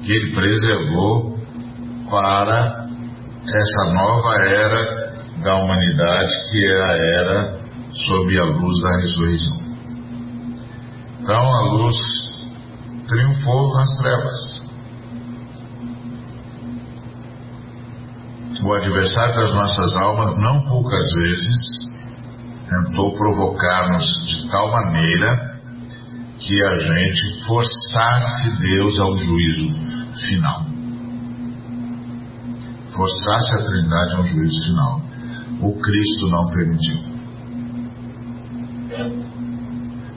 Que 0.03 0.11
ele 0.11 0.33
preservou 0.33 1.37
para 2.09 2.87
essa 3.47 3.93
nova 3.93 4.35
era 4.43 5.07
da 5.43 5.55
humanidade, 5.55 6.31
que 6.51 6.65
é 6.65 6.81
a 6.81 6.97
era 7.21 7.59
sob 7.93 8.39
a 8.39 8.43
luz 8.43 8.81
da 8.81 8.97
ressurreição. 9.01 9.57
Então 11.21 11.55
a 11.55 11.61
luz 11.73 11.95
triunfou 13.07 13.73
nas 13.73 13.97
trevas. 13.97 14.66
O 18.63 18.73
adversário 18.73 19.35
das 19.35 19.53
nossas 19.53 19.95
almas 19.97 20.35
não 20.39 20.61
poucas 20.67 21.13
vezes 21.13 21.87
tentou 22.67 23.13
provocar-nos 23.15 24.05
de 24.25 24.49
tal 24.49 24.71
maneira 24.71 25.59
que 26.39 26.63
a 26.63 26.77
gente 26.77 27.45
forçasse 27.45 28.59
Deus 28.61 28.99
ao 28.99 29.15
juízo 29.15 29.69
final. 30.27 30.65
Forçasse 32.95 33.59
a 33.59 33.63
Trindade 33.63 34.15
ao 34.15 34.23
juízo 34.25 34.65
final. 34.65 35.01
O 35.61 35.79
Cristo 35.79 36.27
não 36.29 36.47
permitiu. 36.47 37.17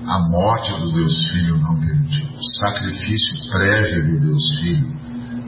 A 0.07 0.19
morte 0.31 0.73
do 0.81 0.93
Deus 0.93 1.31
Filho 1.31 1.59
não 1.59 1.79
permitiu. 1.79 2.27
O 2.27 2.59
sacrifício 2.59 3.51
prévio 3.53 4.13
do 4.13 4.27
Deus 4.27 4.59
Filho 4.61 4.97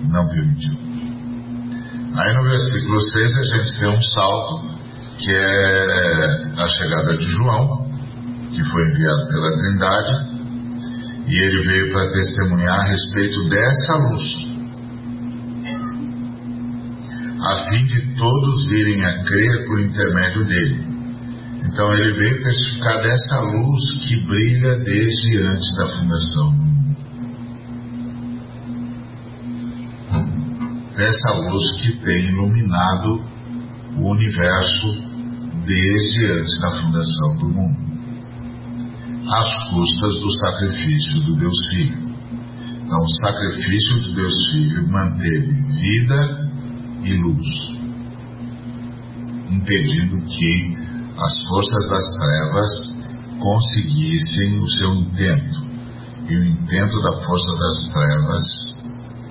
não 0.08 0.28
permitiu. 0.28 0.81
Aí 2.14 2.34
no 2.34 2.42
versículo 2.42 3.00
6 3.00 3.38
a 3.38 3.42
gente 3.42 3.78
tem 3.78 3.88
um 3.88 4.02
salto, 4.02 4.68
que 5.18 5.30
é 5.30 6.62
a 6.62 6.68
chegada 6.68 7.16
de 7.16 7.26
João, 7.26 7.86
que 8.52 8.62
foi 8.70 8.88
enviado 8.90 9.28
pela 9.28 9.56
Trindade, 9.56 10.32
e 11.26 11.34
ele 11.34 11.62
veio 11.62 11.92
para 11.92 12.12
testemunhar 12.12 12.80
a 12.80 12.84
respeito 12.84 13.48
dessa 13.48 13.96
luz, 13.96 14.52
a 17.40 17.64
fim 17.70 17.86
de 17.86 18.14
todos 18.14 18.66
virem 18.68 19.04
a 19.06 19.24
crer 19.24 19.66
por 19.66 19.80
intermédio 19.80 20.44
dele. 20.44 20.84
Então 21.64 21.94
ele 21.94 22.12
veio 22.12 22.42
testificar 22.42 23.00
dessa 23.00 23.40
luz 23.40 24.06
que 24.06 24.16
brilha 24.26 24.78
desde 24.80 25.38
antes 25.38 25.76
da 25.76 25.86
fundação 25.86 26.61
dessa 30.96 31.32
luz 31.48 31.64
que 31.80 31.98
tem 32.04 32.28
iluminado 32.28 33.24
o 33.96 34.10
universo 34.10 34.86
desde 35.66 36.26
antes 36.26 36.60
da 36.60 36.70
fundação 36.72 37.38
do 37.38 37.48
mundo, 37.48 37.78
às 39.28 39.70
custas 39.70 40.14
do 40.20 40.32
sacrifício 40.32 41.20
do 41.20 41.36
Deus 41.36 41.68
Filho. 41.70 42.12
Então, 42.84 43.02
o 43.02 43.08
sacrifício 43.08 44.00
do 44.00 44.14
Deus 44.14 44.50
Filho 44.50 44.88
manteve 44.88 45.52
vida 45.80 46.50
e 47.04 47.14
luz, 47.14 47.46
impedindo 49.50 50.22
que 50.24 50.76
as 51.18 51.46
forças 51.46 51.88
das 51.90 52.14
trevas 52.18 53.02
conseguissem 53.38 54.60
o 54.60 54.68
seu 54.68 54.94
intento. 54.94 55.62
E 56.28 56.36
o 56.36 56.44
intento 56.44 57.02
da 57.02 57.12
força 57.24 57.58
das 57.58 57.88
trevas 57.88 58.71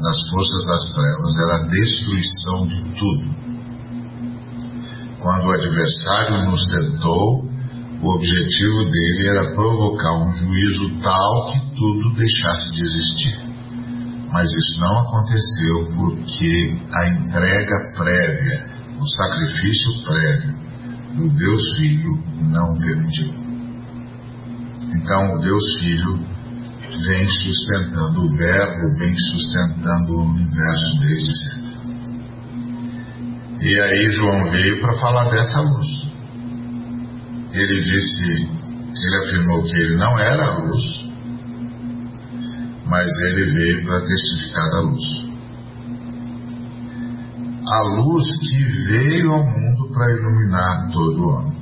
das 0.02 0.30
forças 0.30 0.66
das 0.66 0.94
trevas 0.94 1.36
era 1.38 1.56
a 1.56 1.68
destruição 1.68 2.68
de 2.68 3.00
tudo. 3.00 3.42
Quando 5.22 5.46
o 5.46 5.52
adversário 5.52 6.50
nos 6.50 6.66
tentou, 6.66 7.46
o 8.02 8.16
objetivo 8.16 8.86
dele 8.90 9.28
era 9.30 9.54
provocar 9.54 10.14
um 10.18 10.34
juízo 10.34 11.00
tal 11.04 11.52
que 11.52 11.76
tudo 11.78 12.16
deixasse 12.16 12.72
de 12.74 12.82
existir. 12.82 13.52
Mas 14.32 14.48
isso 14.52 14.80
não 14.80 15.00
aconteceu 15.00 15.86
porque 15.96 16.76
a 16.96 17.10
entrega 17.10 17.94
prévia, 17.96 18.66
o 19.00 19.08
sacrifício 19.08 20.04
prévio 20.04 20.62
do 21.18 21.30
Deus 21.36 21.62
Filho 21.78 22.24
não 22.50 22.78
permitiu. 22.78 23.34
Então, 24.96 25.36
o 25.36 25.42
Deus 25.42 25.64
Filho 25.80 26.31
vem 27.00 27.28
sustentando, 27.28 28.22
o 28.22 28.36
Verbo 28.36 28.98
vem 28.98 29.16
sustentando 29.18 30.14
o 30.14 30.26
universo 30.26 31.00
desde 31.00 31.36
sempre. 31.36 31.72
E 33.62 33.80
aí 33.80 34.12
João 34.12 34.52
veio 34.52 34.82
para 34.82 34.94
falar 34.94 35.30
dessa 35.30 35.62
luz. 35.62 35.88
Ele 37.54 37.84
disse, 37.84 38.24
ele 38.24 39.16
afirmou 39.26 39.64
que 39.64 39.76
ele 39.76 39.98
não 39.98 40.18
era 40.18 40.46
a 40.46 40.58
luz, 40.58 41.12
mas 42.88 43.08
ele 43.30 43.46
veio 43.46 43.86
para 43.86 44.02
testificar 44.02 44.70
da 44.70 44.80
luz. 44.82 45.32
A 47.68 47.82
luz 47.84 48.28
que 48.50 48.64
veio 48.88 49.32
ao 49.32 49.44
mundo 49.44 49.94
para 49.94 50.12
iluminar 50.12 50.90
todo 50.92 51.30
homem. 51.30 51.62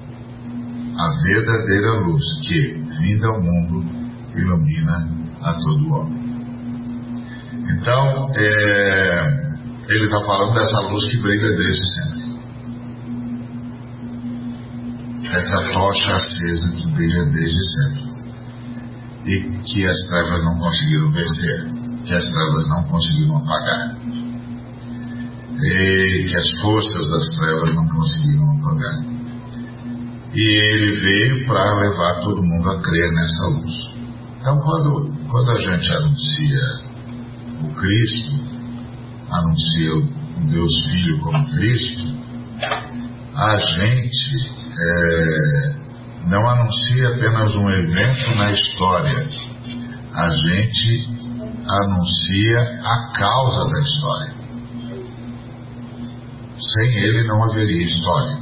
A 0.97 1.21
verdadeira 1.23 1.91
luz 1.99 2.23
que, 2.47 2.77
vinda 2.99 3.27
ao 3.27 3.41
mundo, 3.41 3.85
ilumina 4.35 5.18
a 5.41 5.53
todo 5.53 5.93
homem. 5.93 6.29
Então, 7.71 8.31
é, 8.35 9.49
ele 9.89 10.05
está 10.05 10.21
falando 10.21 10.53
dessa 10.53 10.79
luz 10.81 11.05
que 11.09 11.17
brilha 11.17 11.55
desde 11.55 11.93
sempre. 11.93 12.29
Essa 15.31 15.73
tocha 15.73 16.15
acesa 16.15 16.75
que 16.75 16.91
brilha 16.91 17.25
desde 17.25 17.63
sempre. 17.71 18.09
E 19.25 19.59
que 19.63 19.85
as 19.85 19.99
trevas 20.07 20.43
não 20.43 20.57
conseguiram 20.57 21.11
vencer, 21.11 21.65
que 22.05 22.13
as 22.15 22.31
trevas 22.31 22.67
não 22.69 22.83
conseguiram 22.83 23.37
apagar. 23.37 23.97
E 25.61 26.25
que 26.27 26.35
as 26.35 26.61
forças 26.61 27.11
das 27.11 27.37
trevas 27.37 27.75
não 27.75 27.87
conseguiram 27.87 28.51
apagar. 28.59 29.19
E 30.33 30.41
ele 30.41 30.99
veio 30.99 31.45
para 31.45 31.79
levar 31.79 32.21
todo 32.21 32.43
mundo 32.43 32.71
a 32.71 32.81
crer 32.81 33.11
nessa 33.11 33.45
luz. 33.47 33.98
Então, 34.39 34.57
quando 34.59 35.19
quando 35.29 35.51
a 35.51 35.59
gente 35.61 35.91
anuncia 35.93 36.89
o 37.61 37.73
Cristo, 37.75 38.31
anuncia 39.29 39.95
o 39.95 40.49
Deus 40.49 40.75
Filho 40.89 41.19
como 41.19 41.51
Cristo, 41.51 42.19
a 43.35 43.57
gente 43.57 44.51
é, 44.77 45.75
não 46.29 46.49
anuncia 46.49 47.09
apenas 47.09 47.55
um 47.55 47.69
evento 47.69 48.35
na 48.35 48.51
história, 48.51 49.29
a 50.13 50.29
gente 50.29 51.09
anuncia 51.67 52.81
a 52.83 53.11
causa 53.13 53.69
da 53.69 53.79
história. 53.81 54.33
Sem 56.57 56.97
ele 56.97 57.27
não 57.27 57.43
haveria 57.43 57.85
história. 57.85 58.37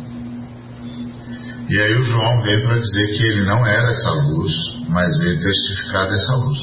E 1.70 1.78
aí 1.78 2.00
o 2.00 2.04
João 2.04 2.42
veio 2.44 2.64
para 2.66 2.80
dizer 2.80 3.08
que 3.08 3.24
ele 3.24 3.46
não 3.46 3.66
era 3.66 3.90
essa 3.90 4.12
luz, 4.12 4.77
mas 4.90 5.18
veio 5.18 5.40
testificar 5.40 6.10
dessa 6.10 6.36
luz. 6.36 6.60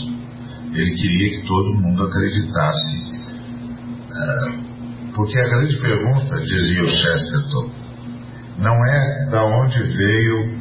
Ele 0.72 0.94
queria 0.94 1.30
que 1.30 1.46
todo 1.46 1.74
mundo 1.74 2.02
acreditasse. 2.04 3.14
É, 4.10 5.14
porque 5.14 5.38
a 5.38 5.48
grande 5.48 5.76
pergunta, 5.78 6.40
dizia 6.40 6.84
o 6.84 6.90
Chesterton, 6.90 7.70
não 8.58 8.84
é 8.84 9.30
da 9.30 9.44
onde 9.44 9.82
veio 9.82 10.58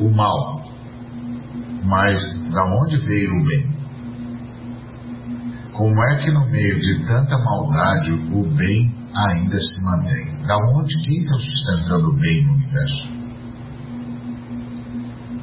o 0.00 0.10
mal. 0.10 0.58
Mas 1.84 2.22
da 2.52 2.64
onde 2.64 2.96
veio 2.98 3.32
o 3.32 3.44
bem? 3.44 3.78
Como 5.72 6.02
é 6.02 6.16
que 6.16 6.30
no 6.32 6.44
meio 6.50 6.80
de 6.80 7.06
tanta 7.06 7.38
maldade 7.38 8.12
o 8.12 8.42
bem 8.56 8.92
ainda 9.14 9.60
se 9.60 9.80
mantém? 9.82 10.44
Da 10.44 10.56
onde 10.56 11.00
quem 11.02 11.20
está 11.20 11.36
sustentando 11.36 12.08
o 12.08 12.16
bem 12.16 12.44
no 12.44 12.54
universo? 12.54 13.17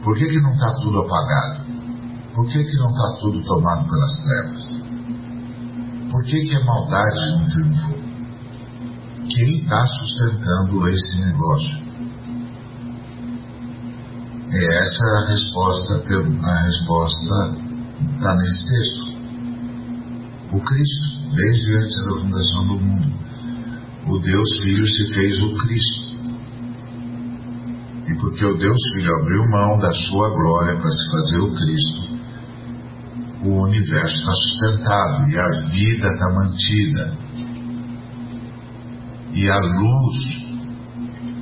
Por 0.05 0.15
que, 0.15 0.27
que 0.27 0.39
não 0.39 0.53
está 0.53 0.71
tudo 0.75 0.99
apagado? 0.99 1.65
Por 2.35 2.47
que, 2.47 2.63
que 2.63 2.77
não 2.77 2.91
está 2.91 3.17
tudo 3.21 3.43
tomado 3.43 3.89
pelas 3.89 4.19
trevas? 4.19 4.85
Por 6.11 6.23
que, 6.23 6.41
que 6.41 6.55
a 6.55 6.63
maldade 6.63 7.31
não 7.31 7.49
triunfou? 7.49 7.97
Quem 9.33 9.63
está 9.63 9.87
sustentando 9.87 10.87
esse 10.89 11.19
negócio? 11.21 11.85
É 14.51 14.83
essa 14.83 15.03
a 15.03 15.29
resposta, 15.31 15.95
a 15.95 16.61
resposta 16.61 17.57
está 18.15 18.35
nesse 18.35 18.67
texto. 18.67 19.15
O 20.53 20.61
Cristo, 20.61 21.35
desde 21.35 21.77
antes 21.77 22.05
da 22.05 22.13
fundação 22.21 22.67
do 22.67 22.79
mundo, 22.79 23.11
o 24.07 24.19
Deus 24.19 24.61
Filho 24.61 24.85
se 24.85 25.13
fez 25.15 25.41
o 25.41 25.55
Cristo. 25.55 26.04
Porque 28.19 28.45
o 28.45 28.57
Deus 28.57 28.81
Filho 28.93 29.15
abriu 29.21 29.49
mão 29.49 29.77
da 29.77 29.93
sua 29.93 30.29
glória 30.29 30.79
para 30.79 30.89
se 30.89 31.11
fazer 31.11 31.39
o 31.39 31.55
Cristo, 31.55 32.15
o 33.43 33.63
universo 33.63 34.17
está 34.17 34.33
sustentado 34.33 35.29
e 35.29 35.37
a 35.37 35.49
vida 35.69 36.07
está 36.07 36.33
mantida. 36.33 37.17
E 39.33 39.49
a 39.49 39.59
luz 39.59 40.45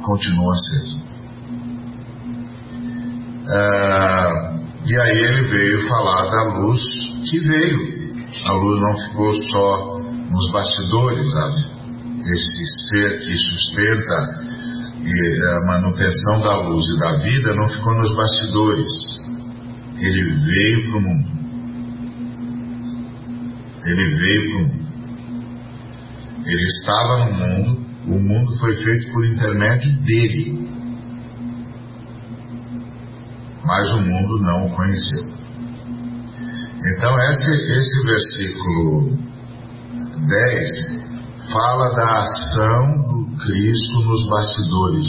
continua 0.03 0.53
acesa. 0.53 1.03
Ah, 3.45 4.53
e 4.85 4.97
aí 4.97 5.17
ele 5.17 5.43
veio 5.43 5.87
falar 5.87 6.29
da 6.29 6.59
luz 6.59 6.81
que 7.29 7.39
veio. 7.39 8.03
A 8.45 8.51
luz 8.51 8.81
não 8.81 8.97
ficou 8.97 9.35
só 9.35 9.99
nos 10.29 10.51
bastidores, 10.51 11.31
sabe? 11.31 11.73
Esse 12.19 12.89
ser 12.89 13.19
que 13.19 13.37
sustenta 13.37 14.52
a 15.05 15.65
manutenção 15.65 16.41
da 16.41 16.57
luz 16.61 16.85
e 16.85 16.99
da 16.99 17.17
vida 17.17 17.53
não 17.55 17.67
ficou 17.67 17.93
nos 17.95 18.15
bastidores. 18.15 18.89
Ele 19.97 20.23
veio 20.45 20.89
para 20.89 20.97
o 20.97 21.01
mundo. 21.01 21.29
Ele 23.83 24.15
veio 24.17 24.49
para 24.49 24.57
o 24.57 24.67
mundo. 24.67 24.83
Ele 26.45 26.67
estava 26.67 27.25
no 27.25 27.33
mundo, 27.33 27.85
o 28.07 28.19
mundo 28.19 28.57
foi 28.59 28.75
feito 28.77 29.11
por 29.11 29.25
intermédio 29.25 29.91
dele. 30.03 30.69
Mas 33.65 33.91
o 33.91 34.01
mundo 34.01 34.41
não 34.41 34.65
o 34.67 34.75
conheceu. 34.75 35.33
Então, 36.85 37.17
esse, 37.29 37.51
esse 37.51 38.05
versículo 38.05 39.17
10 40.27 41.51
fala 41.51 41.93
da 41.95 42.19
ação 42.19 43.12
Cristo 43.45 44.01
nos 44.01 44.29
bastidores. 44.29 45.07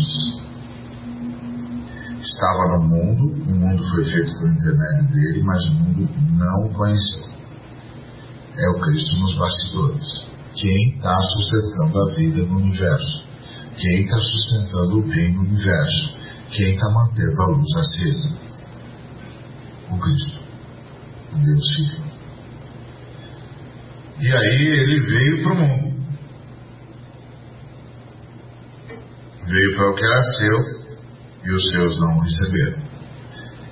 Estava 2.20 2.78
no 2.78 2.88
mundo, 2.88 3.50
o 3.50 3.54
mundo 3.54 3.82
foi 3.90 4.04
feito 4.04 4.32
por 4.38 4.48
intermédio 4.48 5.08
dele, 5.12 5.42
mas 5.42 5.64
o 5.66 5.72
mundo 5.72 6.08
não 6.38 6.66
o 6.66 6.74
conheceu 6.74 7.34
é 8.56 8.68
o 8.70 8.80
Cristo 8.80 9.16
nos 9.18 9.36
bastidores. 9.36 10.28
Quem 10.54 10.94
está 10.94 11.18
sustentando 11.34 12.00
a 12.00 12.14
vida 12.14 12.46
no 12.46 12.58
universo. 12.58 13.24
Quem 13.76 14.04
está 14.04 14.16
sustentando 14.18 14.98
o 15.00 15.08
bem 15.08 15.34
no 15.34 15.40
universo. 15.42 16.14
Quem 16.50 16.74
está 16.74 16.88
mantendo 16.90 17.42
a 17.42 17.46
luz 17.46 17.76
acesa. 17.76 18.38
O 19.90 19.98
Cristo. 19.98 20.40
O 21.32 21.38
Deus 21.38 21.74
Filho. 21.74 22.04
E 24.20 24.32
aí 24.32 24.66
ele 24.66 25.00
veio 25.00 25.42
para 25.42 25.52
o 25.52 25.56
mundo. 25.56 25.83
Veio 29.54 29.76
para 29.76 29.88
o 29.88 29.94
que 29.94 30.04
era 30.04 30.22
seu 30.22 30.58
e 31.44 31.54
os 31.54 31.70
seus 31.70 32.00
não 32.00 32.18
receberam. 32.22 32.82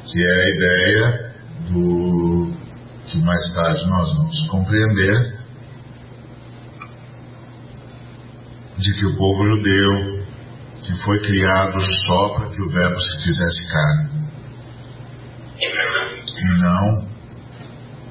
Que 0.06 0.22
é 0.22 0.34
a 0.34 0.48
ideia 0.48 1.34
do 1.70 2.52
que 3.06 3.18
mais 3.18 3.52
tarde 3.52 3.84
nós 3.88 4.14
vamos 4.14 4.46
compreender, 4.48 5.38
de 8.78 8.94
que 8.94 9.06
o 9.06 9.16
povo 9.16 9.44
judeu, 9.44 10.24
que 10.84 11.02
foi 11.02 11.20
criado 11.22 11.82
só 12.06 12.28
para 12.36 12.50
que 12.50 12.62
o 12.62 12.68
Verbo 12.68 13.00
se 13.00 13.24
fizesse 13.24 13.72
carne, 13.72 14.10
e 16.38 16.58
não 16.58 17.08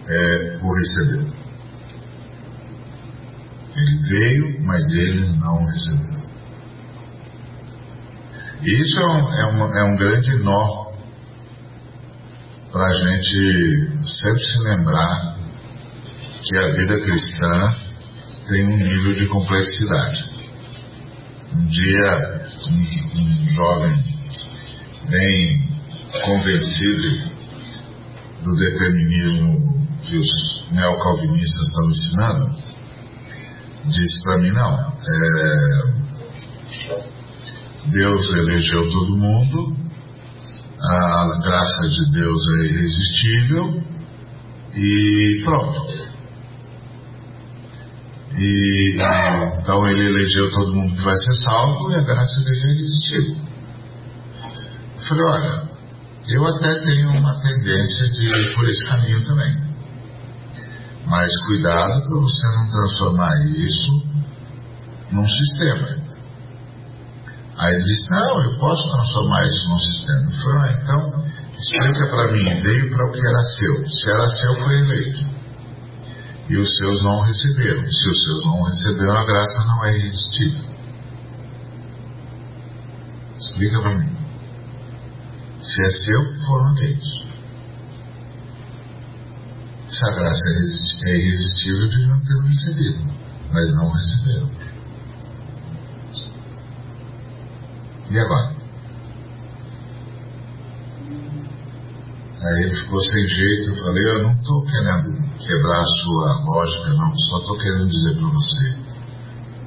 é, 0.10 0.60
o 0.62 0.74
recebeu. 0.74 1.42
Ele 3.78 4.10
veio, 4.10 4.66
mas 4.66 4.84
eles 4.92 5.40
não 5.40 5.64
o 5.64 5.66
receberam. 5.68 6.21
Isso 8.64 9.00
é 9.00 9.08
um, 9.08 9.34
é, 9.34 9.46
uma, 9.46 9.80
é 9.80 9.84
um 9.86 9.96
grande 9.96 10.38
nó 10.44 10.92
para 12.72 12.86
a 12.86 12.94
gente 12.94 14.08
sempre 14.08 14.44
se 14.44 14.60
lembrar 14.60 15.36
que 16.44 16.58
a 16.58 16.70
vida 16.70 17.00
cristã 17.02 17.76
tem 18.48 18.66
um 18.68 18.78
nível 18.78 19.16
de 19.16 19.26
complexidade. 19.28 20.32
Um 21.56 21.66
dia, 21.66 22.50
um, 22.70 22.82
um 23.22 23.50
jovem 23.50 24.04
bem 25.10 25.68
convencido 26.24 27.32
do 28.44 28.56
determinismo 28.56 29.88
que 30.04 30.18
os 30.18 30.68
neocalvinistas 30.72 31.68
estão 31.68 31.90
ensinando, 31.90 32.58
disse 33.86 34.22
para 34.24 34.38
mim: 34.38 34.52
não, 34.52 34.94
é, 35.04 36.02
Deus 37.88 38.34
elegeu 38.34 38.92
todo 38.92 39.18
mundo, 39.18 39.76
a 40.80 41.40
graça 41.44 41.90
de 41.90 42.12
Deus 42.12 42.42
é 42.60 42.66
irresistível 42.66 43.84
e 44.76 45.42
pronto. 45.44 45.92
E 48.38 48.96
então 49.60 49.88
ele 49.88 50.06
elegeu 50.06 50.50
todo 50.52 50.74
mundo 50.74 50.96
que 50.96 51.04
vai 51.04 51.16
ser 51.16 51.34
salvo 51.44 51.92
e 51.92 51.96
a 51.96 52.02
graça 52.02 52.44
dele 52.44 52.62
é 52.62 52.74
irresistível. 52.76 53.36
Eu 54.96 55.02
falei, 55.08 55.24
olha, 55.26 55.72
eu 56.30 56.46
até 56.46 56.84
tenho 56.86 57.10
uma 57.10 57.42
tendência 57.42 58.10
de 58.10 58.26
ir 58.26 58.56
por 58.56 58.68
esse 58.70 58.86
caminho 58.86 59.24
também. 59.24 59.56
Mas 61.08 61.46
cuidado 61.46 62.02
para 62.08 62.20
você 62.20 62.48
não 62.58 62.70
transformar 62.70 63.32
isso 63.48 64.04
num 65.12 65.28
sistema. 65.28 66.01
Aí 67.58 67.76
ele 67.76 67.84
disse, 67.84 68.10
não, 68.10 68.44
eu 68.44 68.58
posso 68.58 68.90
transformar 68.92 69.46
isso 69.48 69.70
num 69.70 69.80
sistema. 69.80 70.24
Eu 70.24 70.42
falei, 70.42 70.58
ah, 70.62 70.82
então 70.82 71.26
explica 71.58 72.08
para 72.08 72.32
mim, 72.32 72.62
veio 72.62 72.90
para 72.90 73.06
o 73.06 73.12
que 73.12 73.20
era 73.20 73.44
seu. 73.44 73.90
Se 73.90 74.10
era 74.10 74.28
seu, 74.30 74.56
foi 74.64 74.80
eleito. 74.80 75.26
E 76.50 76.58
os 76.58 76.76
seus 76.76 77.04
não 77.04 77.22
receberam. 77.22 77.86
Se 77.90 78.10
os 78.10 78.24
seus 78.24 78.46
não 78.46 78.64
receberam, 78.64 79.18
a 79.18 79.26
graça 79.26 79.64
não 79.66 79.86
é 79.86 79.98
irresistível. 79.98 80.72
Explica 83.38 83.82
para 83.82 83.98
mim. 83.98 84.18
Se 85.62 85.84
é 85.84 85.90
seu, 85.90 86.46
foram 86.48 86.78
eleitos. 86.78 87.28
Se 89.90 90.06
a 90.06 90.12
graça 90.16 90.42
é 90.48 91.18
irresistível, 91.18 91.90
deviam 91.90 92.20
ter 92.22 92.42
recebido, 92.48 93.14
mas 93.52 93.76
não 93.76 93.92
receberam. 93.92 94.61
E 98.12 98.20
agora? 98.20 98.54
Aí 102.42 102.64
ele 102.64 102.76
ficou 102.76 103.00
sem 103.00 103.26
jeito, 103.26 103.70
eu 103.70 103.78
falei, 103.86 104.04
eu 104.04 104.24
não 104.24 104.34
estou 104.34 104.66
querendo 104.66 105.38
quebrar 105.38 105.82
a 105.82 105.86
sua 105.86 106.44
lógica, 106.44 106.90
não, 106.90 107.18
só 107.18 107.38
estou 107.38 107.58
querendo 107.58 107.90
dizer 107.90 108.16
para 108.18 108.28
você 108.28 108.80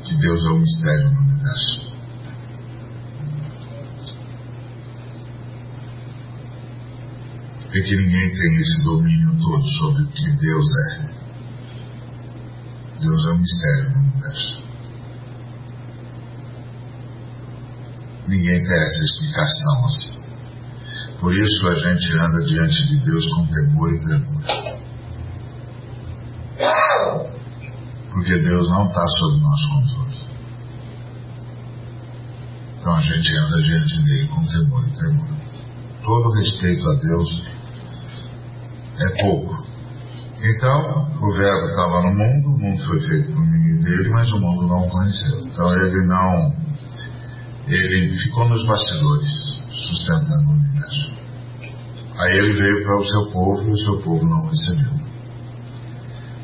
que 0.04 0.14
Deus 0.16 0.44
é 0.44 0.48
um 0.48 0.58
mistério 0.58 1.10
no 1.10 1.20
universo. 1.20 1.94
E 7.72 7.82
que 7.82 7.96
ninguém 7.96 8.30
tem 8.30 8.56
esse 8.60 8.84
domínio 8.84 9.40
todo 9.40 9.66
sobre 9.78 10.02
o 10.02 10.08
que 10.08 10.30
Deus 10.32 10.66
é. 10.90 11.10
Deus 13.00 13.26
é 13.26 13.32
um 13.32 13.38
mistério 13.38 13.90
no 13.90 13.98
universo. 14.00 14.63
Ninguém 18.26 18.64
tem 18.64 18.72
essa 18.72 19.02
explicação 19.04 19.86
assim. 19.86 20.24
Por 21.20 21.34
isso 21.34 21.68
a 21.68 21.74
gente 21.74 22.12
anda 22.12 22.44
diante 22.44 22.86
de 22.88 22.96
Deus 23.04 23.26
com 23.34 23.46
temor 23.46 23.92
e 23.92 24.00
tremor. 24.00 24.42
Porque 28.12 28.38
Deus 28.38 28.70
não 28.70 28.86
está 28.86 29.06
sob 29.08 29.40
nosso 29.40 29.68
controle. 29.68 30.04
Então 32.78 32.94
a 32.94 33.00
gente 33.00 33.36
anda 33.36 33.62
diante 33.62 34.02
dele 34.02 34.28
com 34.28 34.46
temor 34.46 34.86
e 34.86 34.92
tremor. 34.92 35.28
todo 36.04 36.32
respeito 36.38 36.88
a 36.88 36.94
Deus 36.94 37.44
é 39.00 39.22
pouco. 39.22 39.74
Então, 40.44 41.08
o 41.22 41.32
Verbo 41.36 41.66
estava 41.68 42.02
no 42.02 42.12
mundo, 42.12 42.48
o 42.48 42.58
mundo 42.58 42.84
foi 42.84 43.00
feito 43.00 43.32
por 43.32 43.40
meio 43.40 43.82
dele, 43.82 44.10
mas 44.10 44.30
o 44.30 44.38
mundo 44.38 44.66
não 44.66 44.86
o 44.86 44.90
conheceu. 44.90 45.40
Então 45.46 45.72
ele 45.72 46.04
não. 46.06 46.63
Ele 47.66 48.10
ficou 48.18 48.48
nos 48.48 48.66
bastidores, 48.66 49.30
sustentando 49.70 50.50
o 50.50 50.52
universo. 50.52 51.10
Aí 52.18 52.38
ele 52.38 52.52
veio 52.52 52.82
para 52.84 53.00
o 53.00 53.04
seu 53.06 53.26
povo 53.32 53.68
e 53.68 53.72
o 53.72 53.78
seu 53.78 53.96
povo 54.02 54.24
não 54.24 54.46
o 54.46 54.50
recebeu. 54.50 54.94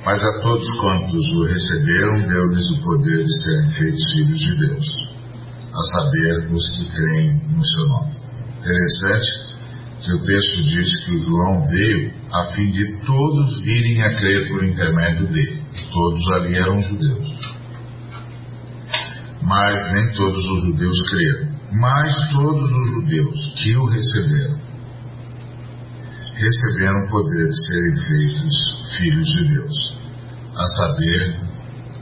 Mas 0.05 0.23
a 0.23 0.41
todos 0.41 0.67
quantos 0.81 1.27
o 1.35 1.45
receberam, 1.45 2.23
deu-lhes 2.27 2.71
o 2.71 2.83
poder 2.83 3.25
de 3.25 3.43
serem 3.43 3.71
feitos 3.71 4.13
filhos 4.13 4.41
de 4.41 4.57
Deus, 4.67 4.87
a 5.73 5.83
saber, 5.95 6.53
os 6.53 6.69
que 6.71 6.91
creem 6.91 7.43
no 7.51 7.67
seu 7.67 7.87
nome. 7.87 8.17
Interessante 8.59 9.51
que 10.01 10.13
o 10.13 10.23
texto 10.23 10.63
diz 10.63 11.05
que 11.05 11.15
o 11.15 11.21
João 11.21 11.69
veio 11.69 12.13
a 12.33 12.45
fim 12.53 12.71
de 12.71 13.05
todos 13.05 13.61
virem 13.61 14.03
a 14.03 14.15
crer 14.15 14.49
por 14.49 14.65
intermédio 14.65 15.27
dele. 15.27 15.63
Todos 15.93 16.29
ali 16.35 16.57
eram 16.57 16.81
judeus. 16.81 17.40
Mas 19.51 19.93
nem 19.93 20.13
todos 20.15 20.47
os 20.47 20.63
judeus 20.63 21.11
creram. 21.11 21.49
Mas 21.73 22.15
todos 22.31 22.71
os 22.71 22.91
judeus 22.91 23.55
que 23.57 23.77
o 23.77 23.85
receberam, 23.87 24.61
receberam 26.35 27.05
o 27.05 27.11
poder 27.11 27.49
de 27.49 27.67
serem 27.67 27.97
feitos 27.97 28.97
filhos 28.97 29.27
de 29.27 29.49
Deus, 29.49 29.99
a 30.55 30.65
saber, 30.67 31.37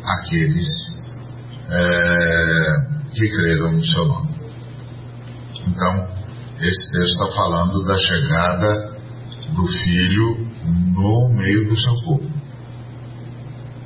aqueles 0.04 0.68
é, 1.70 3.14
que 3.14 3.28
creram 3.30 3.72
no 3.72 3.84
seu 3.84 4.04
nome. 4.04 4.34
Então, 5.68 6.06
esse 6.60 6.92
texto 6.92 7.22
está 7.22 7.34
falando 7.34 7.82
da 7.84 7.96
chegada 7.96 8.98
do 9.54 9.66
filho 9.68 10.46
no 10.92 11.34
meio 11.34 11.66
do 11.66 11.80
seu 11.80 11.94
povo. 12.04 12.30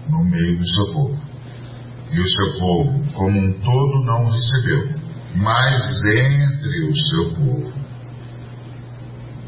No 0.09 0.25
meio 0.25 0.59
do 0.59 0.69
seu 0.69 0.93
povo. 0.93 1.22
E 2.13 2.21
o 2.21 2.29
seu 2.29 2.59
povo, 2.59 3.13
como 3.15 3.41
um 3.41 3.53
todo, 3.61 4.05
não 4.05 4.31
recebeu. 4.31 5.01
Mas 5.35 6.05
entre 6.05 6.91
o 6.91 6.97
seu 7.09 7.35
povo, 7.35 7.73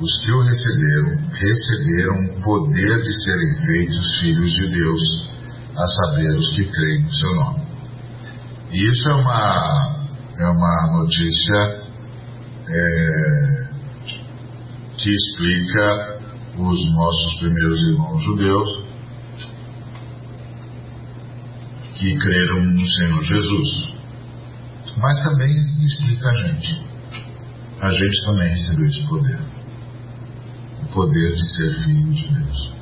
os 0.00 0.24
que 0.24 0.33
o 0.33 0.40
receberam, 0.42 1.31
receberam 1.31 2.24
o 2.24 2.42
poder 2.42 3.03
de 3.03 3.22
serem 3.22 3.66
feitos 3.66 4.20
filhos 4.20 4.50
de 4.50 4.70
Deus, 4.70 5.00
a 5.77 5.87
saber, 5.87 6.37
os 6.37 6.48
que 6.55 6.64
creem 6.64 7.03
no 7.03 7.12
seu 7.12 7.35
nome. 7.35 7.64
E 8.72 8.88
isso 8.88 9.09
é 9.11 9.14
uma, 9.14 10.07
é 10.38 10.46
uma 10.46 10.98
notícia 10.98 11.85
é, 12.66 13.68
que 14.96 15.11
explica 15.11 16.18
os 16.59 16.94
nossos 16.94 17.40
primeiros 17.40 17.81
irmãos 17.88 18.24
judeus 18.24 18.74
que 22.05 22.19
creram 22.19 22.62
no 22.67 22.87
Senhor 22.87 23.25
Jesus. 23.25 23.95
Mas 24.99 25.19
também 25.25 25.57
explica 25.83 26.29
a 26.29 26.37
gente. 26.47 26.85
A 27.81 27.90
gente 27.90 28.25
também 28.27 28.49
recebeu 28.51 28.87
esse 28.87 29.09
poder. 29.09 29.40
O 30.83 30.87
poder 30.88 31.35
de 31.35 31.55
ser 31.55 31.83
filho 31.83 32.12
de 32.12 32.29
Deus. 32.29 32.75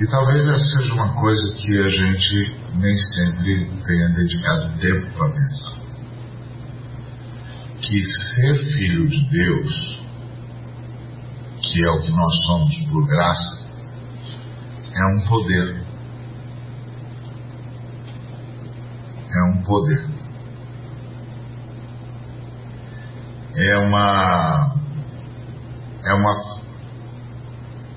E 0.00 0.06
talvez 0.08 0.48
essa 0.48 0.78
seja 0.78 0.94
uma 0.94 1.14
coisa 1.20 1.54
que 1.54 1.78
a 1.80 1.88
gente 1.88 2.56
nem 2.74 2.98
sempre 2.98 3.70
tenha 3.86 4.08
dedicado 4.10 4.78
tempo 4.80 5.12
para 5.16 5.30
pensar 5.30 5.78
que 7.80 8.04
ser 8.04 8.58
filho 8.74 9.08
de 9.08 9.30
Deus, 9.30 10.00
que 11.62 11.84
é 11.84 11.90
o 11.90 12.00
que 12.02 12.10
nós 12.10 12.34
somos 12.46 12.76
por 12.90 13.06
graça, 13.06 13.68
é 14.92 15.14
um 15.14 15.28
poder. 15.28 15.87
É 19.30 19.42
um 19.44 19.62
poder. 19.62 20.06
É 23.56 23.78
uma 23.78 24.74
é 26.04 26.14
uma 26.14 26.58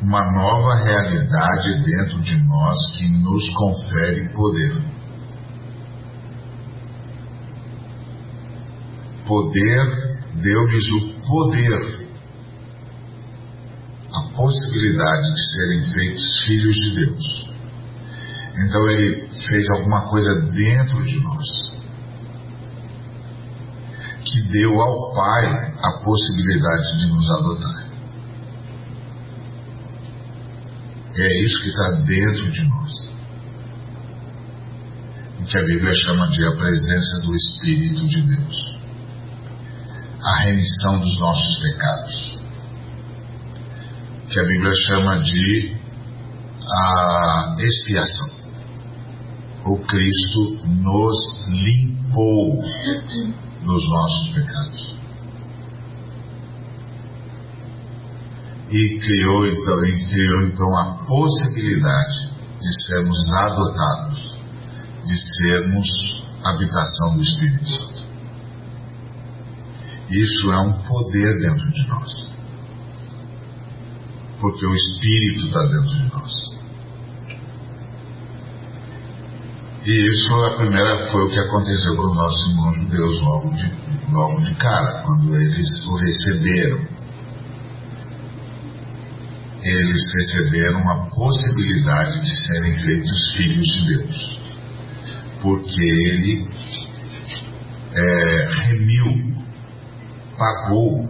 uma 0.02 0.32
nova 0.32 0.84
realidade 0.84 1.84
dentro 1.84 2.22
de 2.22 2.38
nós 2.48 2.98
que 2.98 3.08
nos 3.08 3.50
confere 3.56 4.34
poder. 4.34 4.91
poder, 9.32 10.20
deu-lhes 10.41 10.91
o 10.91 11.22
poder, 11.26 12.08
a 14.12 14.36
possibilidade 14.36 15.34
de 15.34 15.54
serem 15.54 15.94
feitos 15.94 16.44
filhos 16.46 16.76
de 16.76 16.96
Deus. 16.96 17.51
Então 18.65 18.89
ele 18.89 19.28
fez 19.47 19.69
alguma 19.71 20.08
coisa 20.10 20.30
dentro 20.52 21.04
de 21.04 21.19
nós 21.24 21.71
que 24.24 24.41
deu 24.50 24.80
ao 24.80 25.13
Pai 25.13 25.45
a 25.84 26.04
possibilidade 26.04 27.00
de 27.00 27.08
nos 27.08 27.32
adotar. 27.32 27.91
É 31.17 31.43
isso 31.43 31.62
que 31.63 31.69
está 31.69 31.91
dentro 32.06 32.52
de 32.52 32.63
nós. 32.69 32.91
O 35.39 35.45
que 35.45 35.58
a 35.58 35.63
Bíblia 35.63 35.93
chama 35.95 36.28
de 36.30 36.45
a 36.45 36.52
presença 36.56 37.21
do 37.21 37.36
Espírito 37.36 38.08
de 38.08 38.21
Deus 38.21 38.71
a 40.24 40.41
remissão 40.43 41.00
dos 41.00 41.19
nossos 41.19 41.60
pecados, 41.60 42.39
que 44.30 44.39
a 44.39 44.43
Bíblia 44.43 44.71
chama 44.86 45.19
de 45.19 45.76
a 46.63 47.56
expiação. 47.60 48.40
O 49.65 49.78
Cristo 49.78 50.65
nos 50.65 51.47
limpou 51.50 52.63
dos 53.63 53.89
nossos 53.89 54.34
pecados. 54.34 54.95
E 58.71 59.00
criou 59.00 59.45
então, 59.45 59.86
e 59.86 60.06
criou 60.08 60.41
então 60.47 60.78
a 60.78 61.06
possibilidade 61.06 62.32
de 62.60 62.86
sermos 62.86 63.34
adotados, 63.34 64.38
de 65.06 65.15
sermos 65.38 66.21
habitação 66.43 67.15
do 67.15 67.21
Espírito 67.21 67.69
Santo. 67.69 68.02
Isso 70.10 70.52
é 70.52 70.60
um 70.60 70.74
poder 70.84 71.39
dentro 71.39 71.71
de 71.71 71.88
nós. 71.88 72.32
Porque 74.39 74.65
o 74.65 74.74
Espírito 74.74 75.47
está 75.47 75.62
dentro 75.67 75.97
de 75.97 76.13
nós. 76.13 76.61
E 79.84 79.91
isso 79.91 80.36
a 80.46 80.58
primeira 80.58 81.08
foi 81.08 81.24
o 81.24 81.30
que 81.30 81.39
aconteceu 81.39 81.96
com 81.96 82.04
os 82.04 82.15
nossos 82.15 82.50
irmãos 82.50 82.76
judeus 82.76 83.22
logo 83.22 83.50
de, 83.56 84.12
logo 84.12 84.41
de 84.41 84.56
cara, 84.56 85.02
quando 85.04 85.36
eles 85.36 85.88
o 85.88 85.98
receberam. 85.98 86.86
Eles 89.63 90.13
receberam 90.13 90.89
a 90.89 91.10
possibilidade 91.10 92.22
de 92.22 92.46
serem 92.46 92.76
feitos 92.76 93.34
filhos 93.36 93.67
de 93.67 93.86
Deus. 93.88 94.39
Porque 95.41 95.82
ele 95.82 96.48
é, 97.94 98.67
remiu 98.67 99.32
pagou 100.38 101.08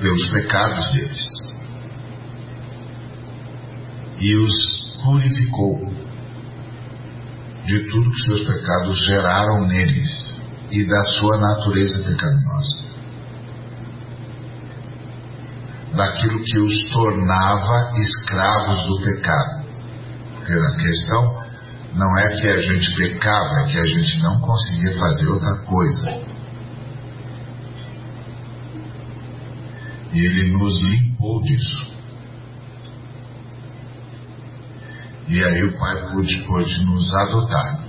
pelos 0.00 0.30
pecados 0.30 0.92
deles 0.92 1.52
e 4.18 4.36
os 4.36 4.91
purificou 5.02 5.92
de 7.64 7.90
tudo 7.90 8.10
que 8.10 8.22
seus 8.24 8.46
pecados 8.46 9.04
geraram 9.04 9.66
neles 9.66 10.42
e 10.70 10.84
da 10.86 11.04
sua 11.04 11.38
natureza 11.38 12.02
pecaminosa, 12.02 12.82
daquilo 15.94 16.42
que 16.42 16.58
os 16.58 16.90
tornava 16.90 17.92
escravos 18.00 18.86
do 18.86 19.02
pecado. 19.04 19.62
Porque 20.34 20.52
a 20.52 20.76
questão 20.76 21.42
não 21.94 22.18
é 22.18 22.28
que 22.40 22.48
a 22.48 22.60
gente 22.62 22.96
pecava, 22.96 23.60
é 23.60 23.66
que 23.66 23.78
a 23.78 23.86
gente 23.86 24.22
não 24.22 24.40
conseguia 24.40 24.98
fazer 24.98 25.28
outra 25.28 25.56
coisa. 25.66 26.32
E 30.12 30.26
ele 30.26 30.52
nos 30.56 30.80
limpou 30.80 31.42
disso. 31.42 31.92
E 35.32 35.42
aí 35.42 35.64
o 35.64 35.78
Pai 35.78 36.12
pôde, 36.12 36.44
pôde 36.46 36.84
nos 36.84 37.10
adotar 37.14 37.80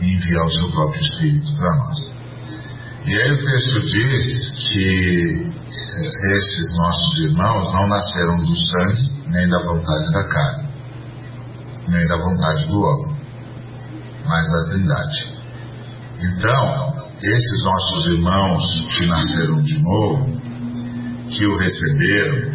e 0.00 0.14
enviar 0.14 0.46
o 0.46 0.50
seu 0.52 0.70
próprio 0.70 1.02
Espírito 1.02 1.56
para 1.56 1.76
nós. 1.76 2.12
E 3.04 3.14
aí 3.20 3.32
o 3.32 3.44
texto 3.44 3.80
diz 3.80 4.54
que 4.70 5.52
eh, 5.52 6.36
esses 6.38 6.76
nossos 6.76 7.18
irmãos 7.18 7.72
não 7.72 7.88
nasceram 7.88 8.36
do 8.44 8.56
sangue 8.56 9.10
nem 9.26 9.48
da 9.48 9.58
vontade 9.64 10.12
da 10.12 10.28
carne, 10.28 10.68
nem 11.88 12.06
da 12.06 12.16
vontade 12.16 12.68
do 12.68 12.80
homem, 12.80 13.16
mas 14.24 14.52
da 14.52 14.64
Trindade. 14.66 15.32
Então, 16.20 16.94
esses 17.20 17.64
nossos 17.64 18.06
irmãos 18.06 18.62
que 18.96 19.06
nasceram 19.06 19.62
de 19.62 19.82
novo, 19.82 20.40
que 21.28 21.44
o 21.44 21.58
receberam, 21.58 22.53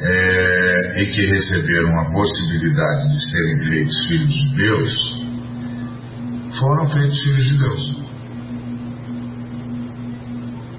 é, 0.00 1.02
e 1.02 1.06
que 1.06 1.26
receberam 1.26 2.00
a 2.00 2.12
possibilidade 2.12 3.08
de 3.10 3.30
serem 3.30 3.58
feitos 3.66 4.06
filhos 4.06 4.34
de 4.34 4.54
Deus, 4.54 5.18
foram 6.58 6.88
feitos 6.88 7.18
filhos 7.22 7.48
de 7.48 7.58
Deus. 7.58 7.98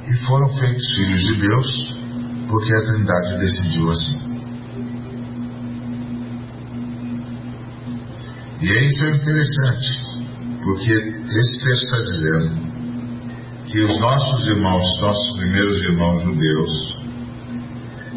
E 0.08 0.18
foram 0.26 0.50
feitos 0.58 0.96
filhos 0.96 1.22
de 1.22 1.36
Deus 1.42 2.00
porque 2.50 2.74
a 2.74 2.82
Trindade 2.82 3.38
decidiu 3.40 3.92
assim. 3.92 4.30
E 8.62 8.70
é 8.70 8.88
isso 8.88 9.06
é 9.06 9.16
interessante, 9.16 9.90
porque 10.64 10.92
esse 10.92 11.64
texto 11.64 11.84
está 11.84 11.98
dizendo 12.02 12.70
que 13.66 13.84
os 13.84 14.00
nossos 14.00 14.48
irmãos, 14.48 15.02
nossos 15.02 15.38
primeiros 15.38 15.82
irmãos 15.84 16.24
judeus, 16.24 16.99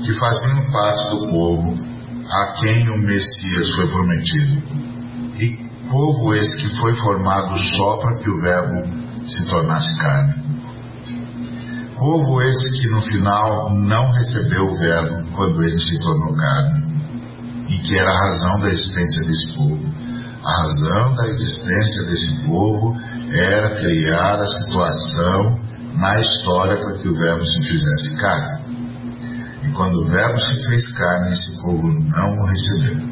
que 0.05 0.19
faziam 0.19 0.71
parte 0.71 1.11
do 1.11 1.29
povo 1.29 1.75
a 2.31 2.53
quem 2.61 2.89
o 2.89 2.99
Messias 2.99 3.71
foi 3.75 3.89
prometido, 3.89 4.63
e 5.39 5.71
povo 5.91 6.35
esse 6.35 6.57
que 6.57 6.81
foi 6.81 6.95
formado 6.97 7.59
só 7.59 7.97
para 7.99 8.17
que 8.17 8.31
o 8.31 8.41
Verbo 8.41 9.29
se 9.29 9.47
tornasse 9.47 9.99
carne. 9.99 10.43
Povo 11.99 12.43
esse 12.43 12.73
que 12.81 12.89
no 12.89 13.03
final 13.03 13.75
não 13.75 14.11
recebeu 14.11 14.65
o 14.65 14.79
Verbo 14.79 15.31
quando 15.37 15.63
ele 15.63 15.79
se 15.79 15.99
tornou 16.01 16.35
carne, 16.35 16.85
e 17.69 17.79
que 17.79 17.97
era 17.97 18.11
a 18.11 18.19
razão 18.27 18.61
da 18.61 18.71
existência 18.71 19.25
desse 19.25 19.55
povo. 19.55 19.93
A 20.45 20.63
razão 20.63 21.15
da 21.15 21.29
existência 21.29 22.03
desse 22.07 22.47
povo 22.47 22.97
era 23.31 23.77
criar 23.77 24.41
a 24.41 24.47
situação 24.47 25.61
na 25.97 26.19
história 26.19 26.77
para 26.79 26.99
que 26.99 27.09
o 27.09 27.15
Verbo 27.15 27.47
se 27.47 27.63
fizesse 27.63 28.17
carne. 28.17 28.62
Quando 29.83 30.01
o 30.01 30.05
Verbo 30.05 30.39
se 30.39 30.65
fez 30.69 30.93
carne, 30.93 31.33
esse 31.33 31.61
povo 31.61 31.89
não 31.89 32.39
o 32.39 32.47
recebeu. 32.47 33.03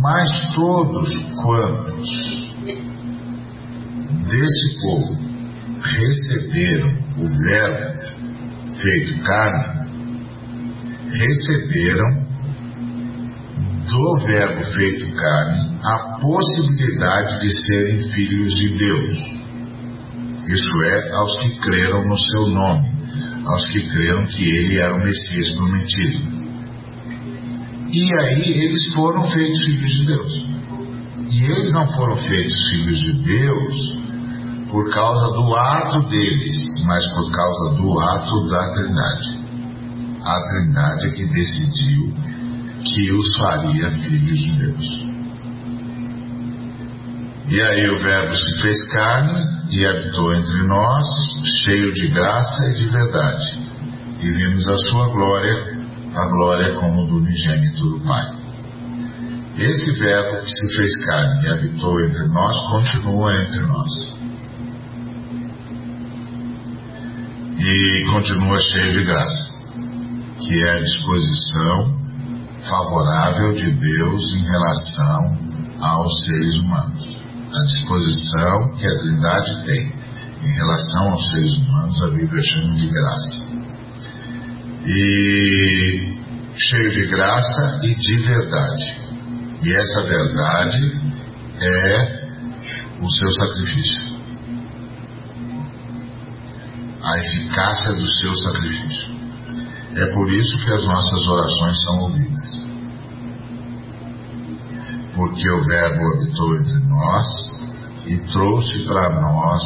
Mas 0.00 0.54
todos 0.54 1.14
quantos 1.42 2.08
desse 4.26 4.80
povo 4.80 5.18
receberam 5.82 6.88
o 7.18 7.28
Verbo 7.28 8.00
feito 8.80 9.22
carne, 9.24 9.90
receberam 11.12 12.24
do 13.90 14.24
Verbo 14.24 14.72
feito 14.72 15.14
carne 15.16 15.78
a 15.82 16.18
possibilidade 16.18 17.40
de 17.40 17.66
serem 17.66 18.10
filhos 18.10 18.54
de 18.54 18.78
Deus. 18.78 19.14
Isso 20.48 20.82
é, 20.82 21.12
aos 21.12 21.38
que 21.40 21.60
creram 21.60 22.08
no 22.08 22.18
seu 22.18 22.46
nome, 22.46 22.99
aos 23.46 23.68
que 23.70 23.80
creram 23.88 24.26
que 24.26 24.42
ele 24.42 24.78
era 24.78 24.94
o 24.94 25.04
Messias 25.04 25.50
prometido. 25.52 26.40
E 27.92 28.20
aí 28.20 28.64
eles 28.64 28.92
foram 28.94 29.28
feitos 29.30 29.64
filhos 29.64 29.90
de 29.90 30.06
Deus. 30.06 30.46
E 31.30 31.44
eles 31.44 31.72
não 31.72 31.86
foram 31.88 32.16
feitos 32.16 32.68
filhos 32.70 33.00
de 33.00 33.12
Deus 33.24 34.00
por 34.70 34.88
causa 34.92 35.32
do 35.34 35.54
ato 35.56 36.08
deles, 36.08 36.84
mas 36.86 37.04
por 37.12 37.30
causa 37.32 37.74
do 37.76 38.00
ato 38.00 38.48
da 38.48 38.72
Trindade. 38.74 39.40
A 40.22 40.40
Trindade 40.48 41.06
é 41.06 41.10
que 41.10 41.24
decidiu 41.26 42.12
que 42.84 43.12
os 43.12 43.36
faria 43.38 43.90
filhos 43.90 44.38
de 44.38 44.52
Deus. 44.58 45.09
E 47.50 47.60
aí 47.60 47.90
o 47.90 47.98
Verbo 47.98 48.32
se 48.32 48.62
fez 48.62 48.88
carne 48.92 49.42
e 49.72 49.84
habitou 49.84 50.32
entre 50.32 50.62
nós, 50.68 51.04
cheio 51.64 51.92
de 51.92 52.06
graça 52.06 52.64
e 52.66 52.74
de 52.74 52.86
verdade. 52.86 53.58
E 54.20 54.30
vimos 54.30 54.68
a 54.68 54.76
sua 54.76 55.08
glória, 55.08 55.76
a 56.14 56.26
glória 56.26 56.74
como 56.74 57.08
do 57.08 57.16
unigênito 57.16 57.90
do 57.90 58.00
Pai. 58.06 58.24
Esse 59.58 59.98
Verbo 59.98 60.42
que 60.42 60.48
se 60.48 60.76
fez 60.76 61.06
carne 61.06 61.44
e 61.44 61.48
habitou 61.48 62.00
entre 62.00 62.28
nós, 62.28 62.70
continua 62.70 63.42
entre 63.42 63.60
nós. 63.62 63.90
E 67.58 68.04
continua 68.12 68.58
cheio 68.60 68.92
de 68.92 69.04
graça, 69.04 69.52
que 70.38 70.54
é 70.54 70.70
a 70.70 70.80
disposição 70.80 71.98
favorável 72.68 73.54
de 73.54 73.72
Deus 73.72 74.34
em 74.34 74.44
relação 74.44 75.38
aos 75.80 76.24
seres 76.24 76.54
humanos. 76.54 77.19
A 77.52 77.64
disposição 77.64 78.76
que 78.76 78.86
a 78.86 78.98
Trindade 79.00 79.64
tem 79.64 79.92
em 80.42 80.54
relação 80.54 81.10
aos 81.10 81.30
seres 81.30 81.52
humanos, 81.54 82.02
a 82.04 82.10
Bíblia 82.10 82.42
chama 82.44 82.76
de 82.76 82.86
graça. 82.88 83.60
E 84.86 86.16
cheio 86.56 86.92
de 86.92 87.06
graça 87.08 87.80
e 87.82 87.94
de 87.94 88.16
verdade. 88.22 89.00
E 89.62 89.74
essa 89.74 90.02
verdade 90.02 91.00
é 91.60 92.20
o 93.00 93.10
seu 93.10 93.32
sacrifício. 93.32 94.10
A 97.02 97.18
eficácia 97.18 97.94
do 97.94 98.06
seu 98.06 98.34
sacrifício. 98.36 99.10
É 99.96 100.06
por 100.14 100.32
isso 100.32 100.56
que 100.64 100.72
as 100.72 100.86
nossas 100.86 101.26
orações 101.26 101.82
são 101.82 101.98
ouvidas. 101.98 102.29
Porque 105.20 105.50
o 105.50 105.62
Verbo 105.62 106.00
habitou 106.14 106.56
entre 106.56 106.78
nós 106.88 107.26
e 108.06 108.16
trouxe 108.32 108.86
para 108.86 109.20
nós 109.20 109.62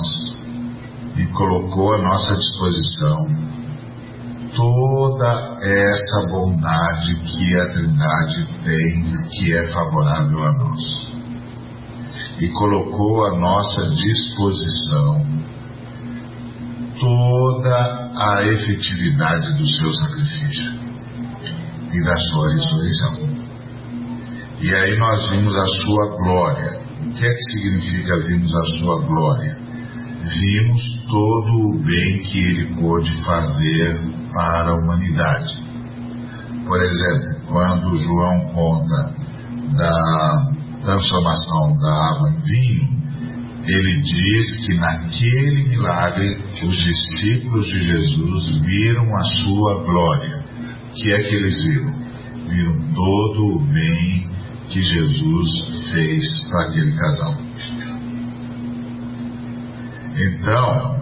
e 1.16 1.26
colocou 1.26 1.92
à 1.92 1.98
nossa 1.98 2.34
disposição 2.34 3.24
toda 4.56 5.56
essa 5.62 6.26
bondade 6.32 7.14
que 7.20 7.56
a 7.56 7.72
Trindade 7.72 8.48
tem, 8.64 9.04
que 9.30 9.56
é 9.56 9.70
favorável 9.70 10.42
a 10.42 10.52
nós. 10.54 10.82
E 12.40 12.48
colocou 12.48 13.26
à 13.26 13.38
nossa 13.38 13.86
disposição 13.94 15.24
toda 16.98 18.10
a 18.16 18.42
efetividade 18.42 19.56
do 19.56 19.68
seu 19.68 19.92
sacrifício 19.92 20.72
e 21.92 22.04
da 22.04 22.18
sua 22.18 22.54
ressurreição. 22.54 23.33
E 24.64 24.74
aí 24.74 24.98
nós 24.98 25.28
vimos 25.28 25.54
a 25.54 25.66
sua 25.66 26.16
glória. 26.16 26.80
O 27.02 27.10
que 27.10 27.26
é 27.26 27.34
que 27.34 27.42
significa 27.52 28.18
vimos 28.20 28.54
a 28.54 28.64
sua 28.78 28.98
glória? 29.06 29.58
Vimos 30.22 30.82
todo 31.06 31.68
o 31.68 31.84
bem 31.84 32.22
que 32.22 32.38
ele 32.38 32.80
pôde 32.80 33.14
fazer 33.24 34.00
para 34.32 34.70
a 34.70 34.74
humanidade. 34.74 35.62
Por 36.66 36.80
exemplo, 36.80 37.46
quando 37.46 37.98
João 37.98 38.40
conta 38.54 39.14
da 39.76 40.52
transformação 40.82 41.78
da 41.78 41.92
água 42.08 42.30
em 42.30 42.40
vinho, 42.40 42.88
ele 43.66 44.00
diz 44.00 44.66
que 44.66 44.76
naquele 44.76 45.68
milagre 45.68 46.38
os 46.66 46.76
discípulos 46.78 47.66
de 47.66 47.84
Jesus 47.84 48.56
viram 48.64 49.14
a 49.14 49.24
sua 49.24 49.84
glória. 49.84 50.42
O 50.88 50.94
que 50.94 51.12
é 51.12 51.22
que 51.22 51.34
eles 51.34 51.62
viram? 51.62 51.92
Viram 52.48 52.94
todo 52.94 53.56
o 53.56 53.60
bem 53.66 54.33
que 54.68 54.82
Jesus 54.82 55.90
fez 55.90 56.40
para 56.48 56.66
aquele 56.66 56.92
casal. 56.96 57.34
Então, 60.16 60.94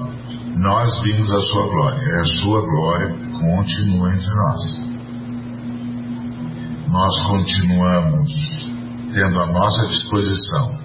nós 0.57 1.03
vimos 1.03 1.31
a 1.31 1.41
sua 1.41 1.69
glória, 1.69 2.21
a 2.21 2.25
sua 2.25 2.61
glória 2.63 3.09
continua 3.41 4.15
entre 4.15 4.35
nós. 4.35 4.93
Nós 6.89 7.27
continuamos 7.27 8.71
tendo 9.15 9.41
à 9.41 9.47
nossa 9.47 9.87
disposição 9.89 10.79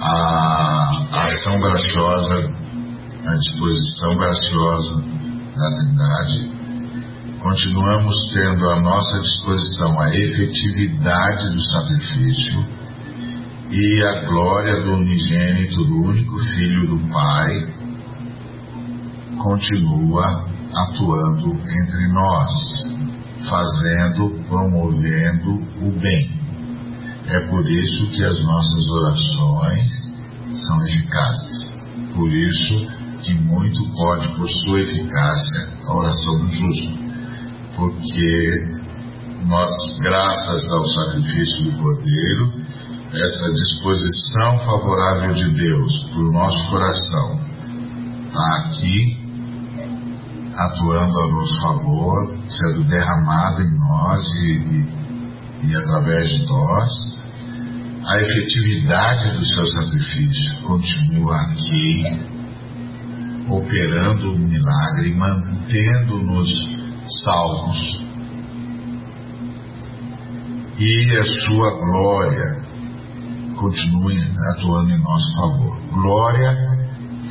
a, 0.00 1.06
a 1.10 1.26
ação 1.26 1.60
graciosa, 1.60 2.54
a 3.26 3.34
disposição 3.34 4.16
graciosa 4.16 5.02
da 5.56 5.76
Trindade, 5.76 6.57
continuamos 7.42 8.14
tendo 8.32 8.68
à 8.68 8.80
nossa 8.80 9.20
disposição 9.20 10.00
a 10.00 10.08
efetividade 10.08 11.50
do 11.50 11.62
sacrifício 11.62 12.66
e 13.70 14.02
a 14.02 14.26
glória 14.26 14.80
do 14.80 14.92
unigênito, 14.92 15.84
do 15.84 16.02
único 16.02 16.38
Filho 16.38 16.88
do 16.88 17.08
Pai, 17.10 17.74
continua 19.42 20.46
atuando 20.74 21.52
entre 21.52 22.08
nós, 22.12 22.52
fazendo, 23.48 24.44
promovendo 24.48 25.62
o 25.82 26.00
bem. 26.00 26.30
É 27.28 27.40
por 27.40 27.70
isso 27.70 28.10
que 28.10 28.24
as 28.24 28.42
nossas 28.42 28.90
orações 28.90 30.08
são 30.66 30.84
eficazes. 30.86 31.72
Por 32.14 32.32
isso 32.32 32.98
que 33.20 33.34
muito 33.34 33.84
pode, 33.92 34.28
por 34.36 34.48
sua 34.48 34.80
eficácia, 34.80 35.78
a 35.86 35.96
oração 35.96 36.40
do 36.40 36.50
justo. 36.50 36.97
Porque 37.78 38.76
nós, 39.46 39.72
graças 40.00 40.72
ao 40.72 40.82
sacrifício 40.82 41.70
do 41.70 41.78
Cordeiro, 41.78 42.52
essa 43.14 43.52
disposição 43.52 44.58
favorável 44.66 45.32
de 45.32 45.48
Deus 45.54 46.02
para 46.10 46.22
o 46.22 46.32
nosso 46.32 46.68
coração 46.70 47.40
está 48.26 48.56
aqui 48.56 49.16
atuando 50.56 51.20
a 51.20 51.28
nosso 51.28 51.60
favor, 51.62 52.36
sendo 52.48 52.82
derramado 52.88 53.62
em 53.62 53.78
nós 53.78 54.28
e, 54.34 54.58
e, 54.58 55.70
e 55.70 55.76
através 55.76 56.30
de 56.30 56.46
nós. 56.46 56.90
A 58.08 58.20
efetividade 58.20 59.38
do 59.38 59.44
seu 59.46 59.66
sacrifício 59.66 60.62
continua 60.62 61.36
aqui, 61.42 62.02
operando 63.48 64.32
o 64.32 64.38
milagre, 64.38 65.14
mantendo-nos 65.14 66.77
salvos. 67.10 68.06
E 70.78 71.16
a 71.16 71.24
sua 71.24 71.70
glória 71.78 72.68
continue 73.58 74.22
atuando 74.54 74.90
em 74.90 75.02
nosso 75.02 75.36
favor. 75.36 75.80
Glória 75.92 76.56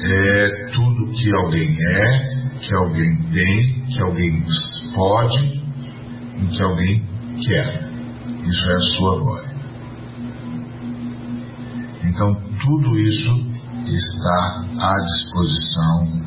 é 0.02 0.72
tudo 0.74 1.12
que 1.14 1.34
alguém 1.34 1.76
é, 1.80 2.38
que 2.60 2.74
alguém 2.76 3.18
tem, 3.32 3.86
que 3.86 4.02
alguém 4.02 4.44
pode 4.94 5.64
e 6.42 6.48
que 6.48 6.62
alguém 6.62 7.04
quer. 7.46 7.88
Isso 8.44 8.70
é 8.70 8.76
a 8.76 8.82
sua 8.82 9.20
glória. 9.20 9.58
Então, 12.04 12.34
tudo 12.62 13.00
isso 13.00 13.48
está 13.86 14.66
à 14.80 14.96
disposição 15.06 16.27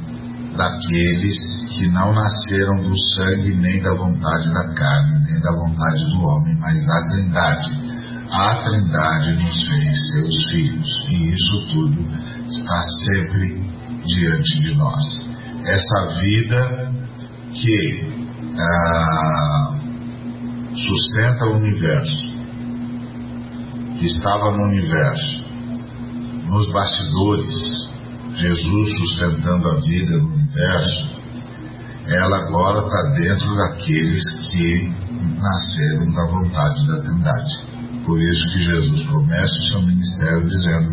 daqueles 0.61 1.39
que 1.71 1.89
não 1.89 2.13
nasceram 2.13 2.83
do 2.83 2.95
sangue, 3.17 3.55
nem 3.55 3.81
da 3.81 3.95
vontade 3.95 4.53
da 4.53 4.75
carne, 4.75 5.25
nem 5.25 5.41
da 5.41 5.53
vontade 5.53 6.05
do 6.13 6.23
homem, 6.23 6.55
mas 6.61 6.85
da 6.85 7.09
Trindade. 7.09 7.71
A 8.31 8.55
Trindade 8.57 9.33
nos 9.43 9.69
fez 9.69 10.11
seus 10.13 10.51
filhos, 10.51 10.89
e 11.09 11.33
isso 11.33 11.73
tudo 11.73 12.07
está 12.47 12.81
sempre 12.83 13.71
diante 14.05 14.61
de 14.61 14.75
nós 14.75 15.31
essa 15.65 16.21
vida 16.21 16.93
que 17.55 18.13
ah, 18.59 19.79
sustenta 20.75 21.45
o 21.47 21.57
universo, 21.57 22.33
que 23.99 24.07
estava 24.07 24.51
no 24.53 24.65
universo, 24.69 25.45
nos 26.47 26.73
bastidores, 26.73 27.55
Jesus 28.35 28.99
sustentando 28.99 29.69
a 29.69 29.81
vida 29.81 30.19
no 30.19 30.40
universo, 30.51 31.21
ela 32.07 32.39
agora 32.39 32.87
está 32.87 33.03
dentro 33.15 33.57
daqueles 33.57 34.23
que 34.51 34.93
nasceram 35.39 36.13
da 36.13 36.27
vontade 36.27 36.87
da 36.89 37.01
Trindade. 37.03 37.71
Por 38.05 38.21
isso 38.21 38.53
que 38.53 38.65
Jesus 38.65 39.07
começa 39.09 39.45
o 39.45 39.65
seu 39.71 39.83
ministério 39.83 40.49
dizendo: 40.49 40.93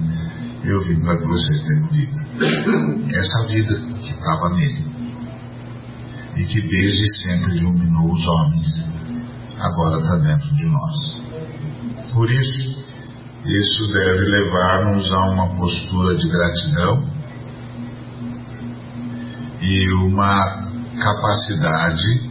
Eu 0.63 0.81
vim 0.83 0.99
para 1.01 1.17
que 1.17 1.25
você 1.25 1.53
tenha 1.59 1.87
vida 1.87 2.27
essa 3.17 3.47
vida 3.47 3.75
que 3.99 4.11
estava 4.11 4.49
nele 4.49 4.85
e 6.35 6.45
que 6.45 6.61
desde 6.61 7.17
sempre 7.23 7.57
iluminou 7.57 8.13
os 8.13 8.27
homens, 8.27 8.67
agora 9.59 9.97
está 9.99 10.17
dentro 10.17 10.55
de 10.55 10.65
nós. 10.65 12.13
Por 12.13 12.29
isso, 12.29 12.85
isso 13.43 13.87
deve 13.91 14.19
levar-nos 14.19 15.11
a 15.13 15.29
uma 15.31 15.55
postura 15.55 16.15
de 16.15 16.29
gratidão 16.29 17.16
e 19.67 19.93
uma 19.95 20.71
capacidade 20.97 22.21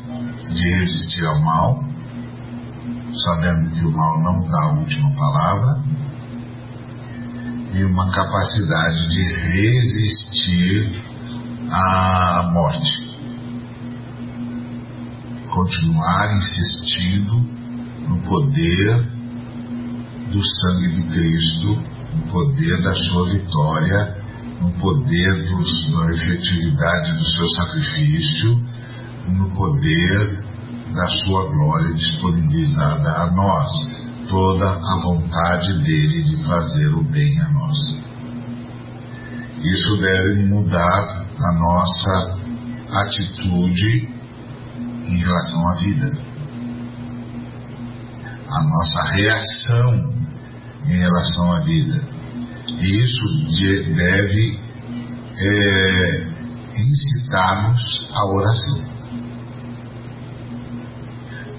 de 0.54 0.78
resistir 0.78 1.22
ao 1.26 1.38
mal, 1.42 1.84
sabendo 3.24 3.70
que 3.72 3.84
o 3.84 3.92
mal 3.92 4.22
não 4.22 4.48
dá 4.48 4.64
a 4.64 4.72
última 4.78 5.14
palavra, 5.14 5.82
e 7.74 7.84
uma 7.84 8.10
capacidade 8.10 9.08
de 9.10 9.22
resistir 9.52 11.02
à 11.70 12.48
morte. 12.54 13.04
Continuar 15.50 16.36
insistindo 16.36 17.34
no 18.08 18.22
poder 18.22 19.10
do 20.32 20.42
sangue 20.42 20.88
de 20.90 21.02
Cristo, 21.12 21.82
no 22.14 22.32
poder 22.32 22.82
da 22.82 22.94
sua 22.94 23.28
vitória, 23.30 24.25
no 24.66 24.72
poder 24.80 25.44
dos, 25.44 25.92
da 25.92 26.12
efetividade 26.12 27.12
do 27.12 27.24
seu 27.24 27.46
sacrifício, 27.50 28.60
no 29.28 29.50
poder 29.50 30.42
da 30.92 31.08
sua 31.24 31.46
glória 31.46 31.94
disponibilizada 31.94 33.08
a 33.10 33.30
nós 33.32 33.70
toda 34.28 34.68
a 34.68 35.00
vontade 35.02 35.72
dele 35.84 36.22
de 36.24 36.44
fazer 36.44 36.88
o 36.94 37.02
bem 37.04 37.40
a 37.40 37.48
nós. 37.50 37.76
Isso 39.62 39.96
deve 39.98 40.44
mudar 40.46 41.26
a 41.38 41.52
nossa 41.52 42.36
atitude 43.02 44.08
em 45.06 45.18
relação 45.18 45.68
à 45.68 45.74
vida, 45.76 46.18
a 48.48 48.64
nossa 48.64 49.14
reação 49.14 50.14
em 50.86 50.98
relação 50.98 51.52
à 51.52 51.60
vida. 51.60 52.15
E 52.78 53.02
isso 53.02 53.24
deve 53.94 54.58
é, 55.38 56.36
incitar-nos 56.76 58.10
à 58.12 58.26
oração. 58.26 58.96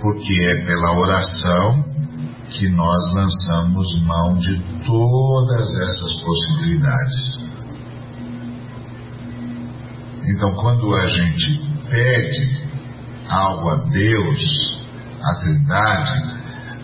Porque 0.01 0.33
é 0.43 0.65
pela 0.65 0.99
oração 0.99 1.85
que 2.49 2.69
nós 2.69 3.13
lançamos 3.13 4.01
mão 4.03 4.35
de 4.35 4.57
todas 4.85 5.75
essas 5.75 6.21
possibilidades. 6.23 7.47
Então, 10.29 10.53
quando 10.55 10.93
a 10.95 11.07
gente 11.07 11.59
pede 11.89 12.67
algo 13.29 13.69
a 13.69 13.75
Deus, 13.89 14.81
a 15.21 15.39
Trindade, 15.39 16.37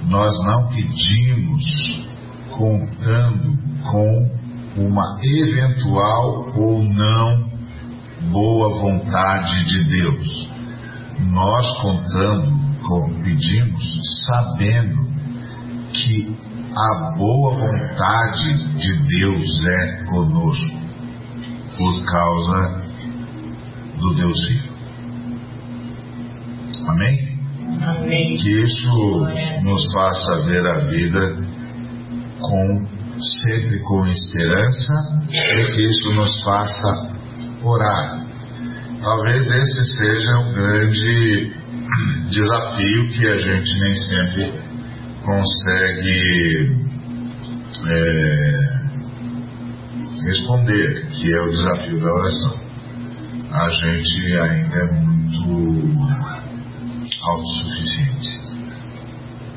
nós 0.09 0.33
não 0.45 0.67
pedimos 0.69 2.12
contando 2.57 3.57
com 3.91 4.43
uma 4.77 5.17
eventual 5.23 6.51
ou 6.55 6.83
não 6.83 7.51
boa 8.31 8.79
vontade 8.79 9.65
de 9.65 9.83
Deus. 9.85 10.49
Nós 11.29 11.77
contando 11.79 12.53
com 12.87 13.21
pedimos 13.21 13.99
sabendo 14.25 15.03
que 15.91 16.35
a 16.75 17.15
boa 17.17 17.55
vontade 17.55 18.77
de 18.77 19.19
Deus 19.19 19.65
é 19.65 20.05
conosco 20.05 20.83
por 21.77 22.05
causa 22.05 22.83
do 23.99 24.13
Deus 24.15 24.47
vivo. 24.47 24.73
Amém? 26.87 27.37
Amém. 27.81 28.37
Que 28.37 28.63
isso 28.63 28.89
nos 29.63 29.93
faça 29.93 30.45
ver 30.47 30.65
a 30.67 30.79
vida 30.79 31.52
com 32.43 32.85
sempre 33.41 33.79
com 33.83 34.05
esperança 34.07 34.93
e 35.31 35.65
que 35.73 35.83
isso 35.83 36.11
nos 36.13 36.43
faça 36.43 37.23
orar. 37.63 38.25
Talvez 39.01 39.47
esse 39.47 39.85
seja 39.95 40.39
um 40.39 40.53
grande 40.53 41.53
desafio 42.29 43.09
que 43.09 43.27
a 43.27 43.37
gente 43.37 43.79
nem 43.79 43.95
sempre 43.95 44.53
consegue 45.23 46.83
é, 47.85 48.73
responder, 50.25 51.07
que 51.09 51.33
é 51.33 51.41
o 51.41 51.49
desafio 51.49 51.99
da 51.99 52.13
oração. 52.13 52.63
A 53.51 53.71
gente 53.71 54.37
ainda 54.37 54.75
é 54.75 54.91
muito 54.91 55.13
autossuficiente. 57.21 58.41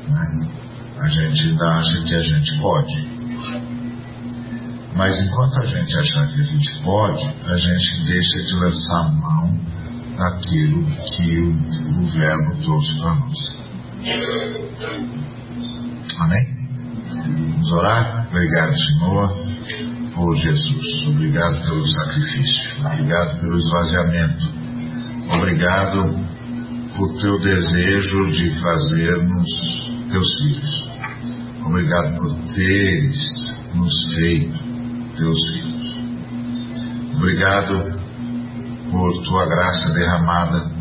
Né? 0.07 0.57
A 0.99 1.07
gente 1.07 1.47
ainda 1.47 1.65
acha 1.65 2.01
que 2.03 2.15
a 2.15 2.21
gente 2.21 2.59
pode. 2.59 3.17
Mas 4.95 5.19
enquanto 5.21 5.59
a 5.59 5.65
gente 5.65 5.95
achar 5.95 6.27
que 6.27 6.41
a 6.41 6.43
gente 6.43 6.83
pode, 6.83 7.23
a 7.45 7.55
gente 7.55 8.03
deixa 8.03 8.43
de 8.43 8.55
lançar 8.55 9.13
mão 9.13 9.59
daquilo 10.17 10.85
que 10.85 11.39
o, 11.39 12.01
o 12.01 12.05
verbo 12.07 12.61
trouxe 12.63 12.97
para 12.97 13.13
nós. 13.13 13.57
Amém? 16.19 16.57
Vamos 17.25 17.71
orar? 17.73 18.27
Obrigado, 18.29 18.73
Senhor, 18.75 19.37
por 20.15 20.35
Jesus. 20.35 21.07
Obrigado 21.07 21.63
pelo 21.63 21.87
sacrifício. 21.87 22.85
Obrigado 22.85 23.39
pelo 23.39 23.57
esvaziamento. 23.57 24.53
Obrigado 25.29 26.27
por 26.95 27.21
teu 27.21 27.39
desejo 27.39 28.31
de 28.31 28.49
fazer-nos 28.59 29.91
teus 30.09 30.37
filhos. 30.39 30.86
Obrigado 31.67 32.17
por 32.17 32.33
teres 32.55 33.19
nos 33.75 34.13
feito 34.13 34.57
teus 35.17 35.51
filhos. 35.51 35.97
Obrigado 37.17 37.99
por 38.89 39.23
tua 39.25 39.45
graça 39.47 39.89
derramada, 39.91 40.71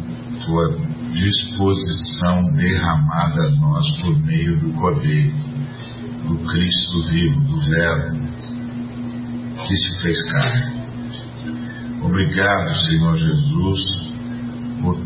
tua 0.45 0.79
disposição 1.13 2.41
derramada 2.55 3.49
a 3.49 3.51
nós 3.51 4.01
por 4.01 4.17
meio 4.27 4.61
do 4.61 4.73
Cordeiro, 4.75 5.37
do 6.29 6.39
Cristo 6.47 7.03
vivo, 7.11 7.41
do 7.41 7.61
Verbo, 7.69 8.19
que 9.67 9.77
se 9.77 10.03
fez 10.03 10.23
carne. 10.31 10.87
Obrigado, 12.01 12.75
Senhor 12.77 13.17
Jesus, 13.17 13.83
por 14.83 14.97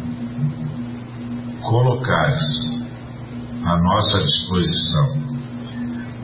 colocares 1.62 2.84
à 3.64 3.80
nossa 3.80 4.18
disposição 4.18 5.19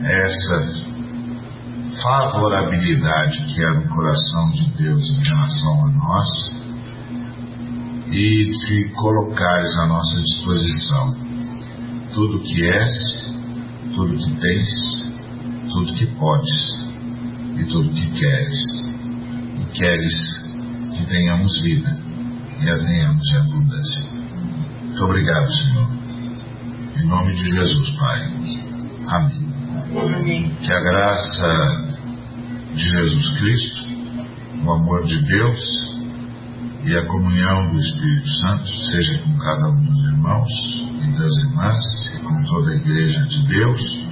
essa 0.01 0.97
favorabilidade 2.01 3.43
que 3.45 3.63
é 3.63 3.69
no 3.71 3.87
coração 3.89 4.51
de 4.51 4.69
Deus 4.77 5.09
em 5.09 5.23
relação 5.23 5.85
a 5.85 5.89
nós 5.91 6.57
e 8.11 8.45
de 8.45 8.89
colocares 8.95 9.75
à 9.77 9.87
nossa 9.87 10.21
disposição 10.21 11.27
tudo 12.17 12.39
que 12.39 12.63
és, 12.63 12.93
tudo 13.93 14.17
que 14.17 14.35
tens, 14.41 14.69
tudo 15.71 15.93
que 15.93 16.07
podes 16.15 16.87
e 17.57 17.65
tudo 17.65 17.93
que 17.93 18.11
queres. 18.19 18.57
E 19.59 19.65
queres 19.71 20.15
que 20.97 21.05
tenhamos 21.05 21.61
vida 21.61 21.95
e 22.59 22.69
a 22.71 22.77
tenhamos 22.77 23.23
em 23.23 23.37
abundância. 23.37 24.03
Muito 24.81 25.03
obrigado, 25.03 25.51
Senhor. 25.51 25.89
Em 26.97 27.07
nome 27.07 27.35
de 27.35 27.51
Jesus, 27.51 27.91
Pai. 27.99 29.46
Que 29.97 30.71
a 30.71 30.79
graça 30.79 31.47
de 32.71 32.89
Jesus 32.89 33.39
Cristo, 33.39 33.83
o 34.63 34.71
amor 34.71 35.03
de 35.05 35.17
Deus 35.25 35.97
e 36.85 36.95
a 36.95 37.05
comunhão 37.07 37.71
do 37.71 37.79
Espírito 37.79 38.27
Santo 38.41 38.67
seja 38.91 39.17
com 39.23 39.35
cada 39.39 39.69
um 39.69 39.83
dos 39.83 39.99
irmãos 40.05 40.51
e 41.01 41.19
das 41.19 41.35
irmãs 41.37 41.83
e 42.13 42.23
com 42.23 42.43
toda 42.43 42.71
a 42.73 42.75
Igreja 42.75 43.23
de 43.23 43.47
Deus, 43.47 44.05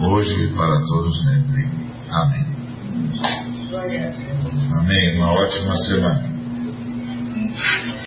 hoje 0.00 0.42
e 0.42 0.52
para 0.54 0.80
todos 0.80 1.22
sempre. 1.22 1.68
Amém. 2.10 2.46
Amém. 4.76 5.18
Uma 5.18 5.32
ótima 5.34 5.76
semana. 5.86 6.38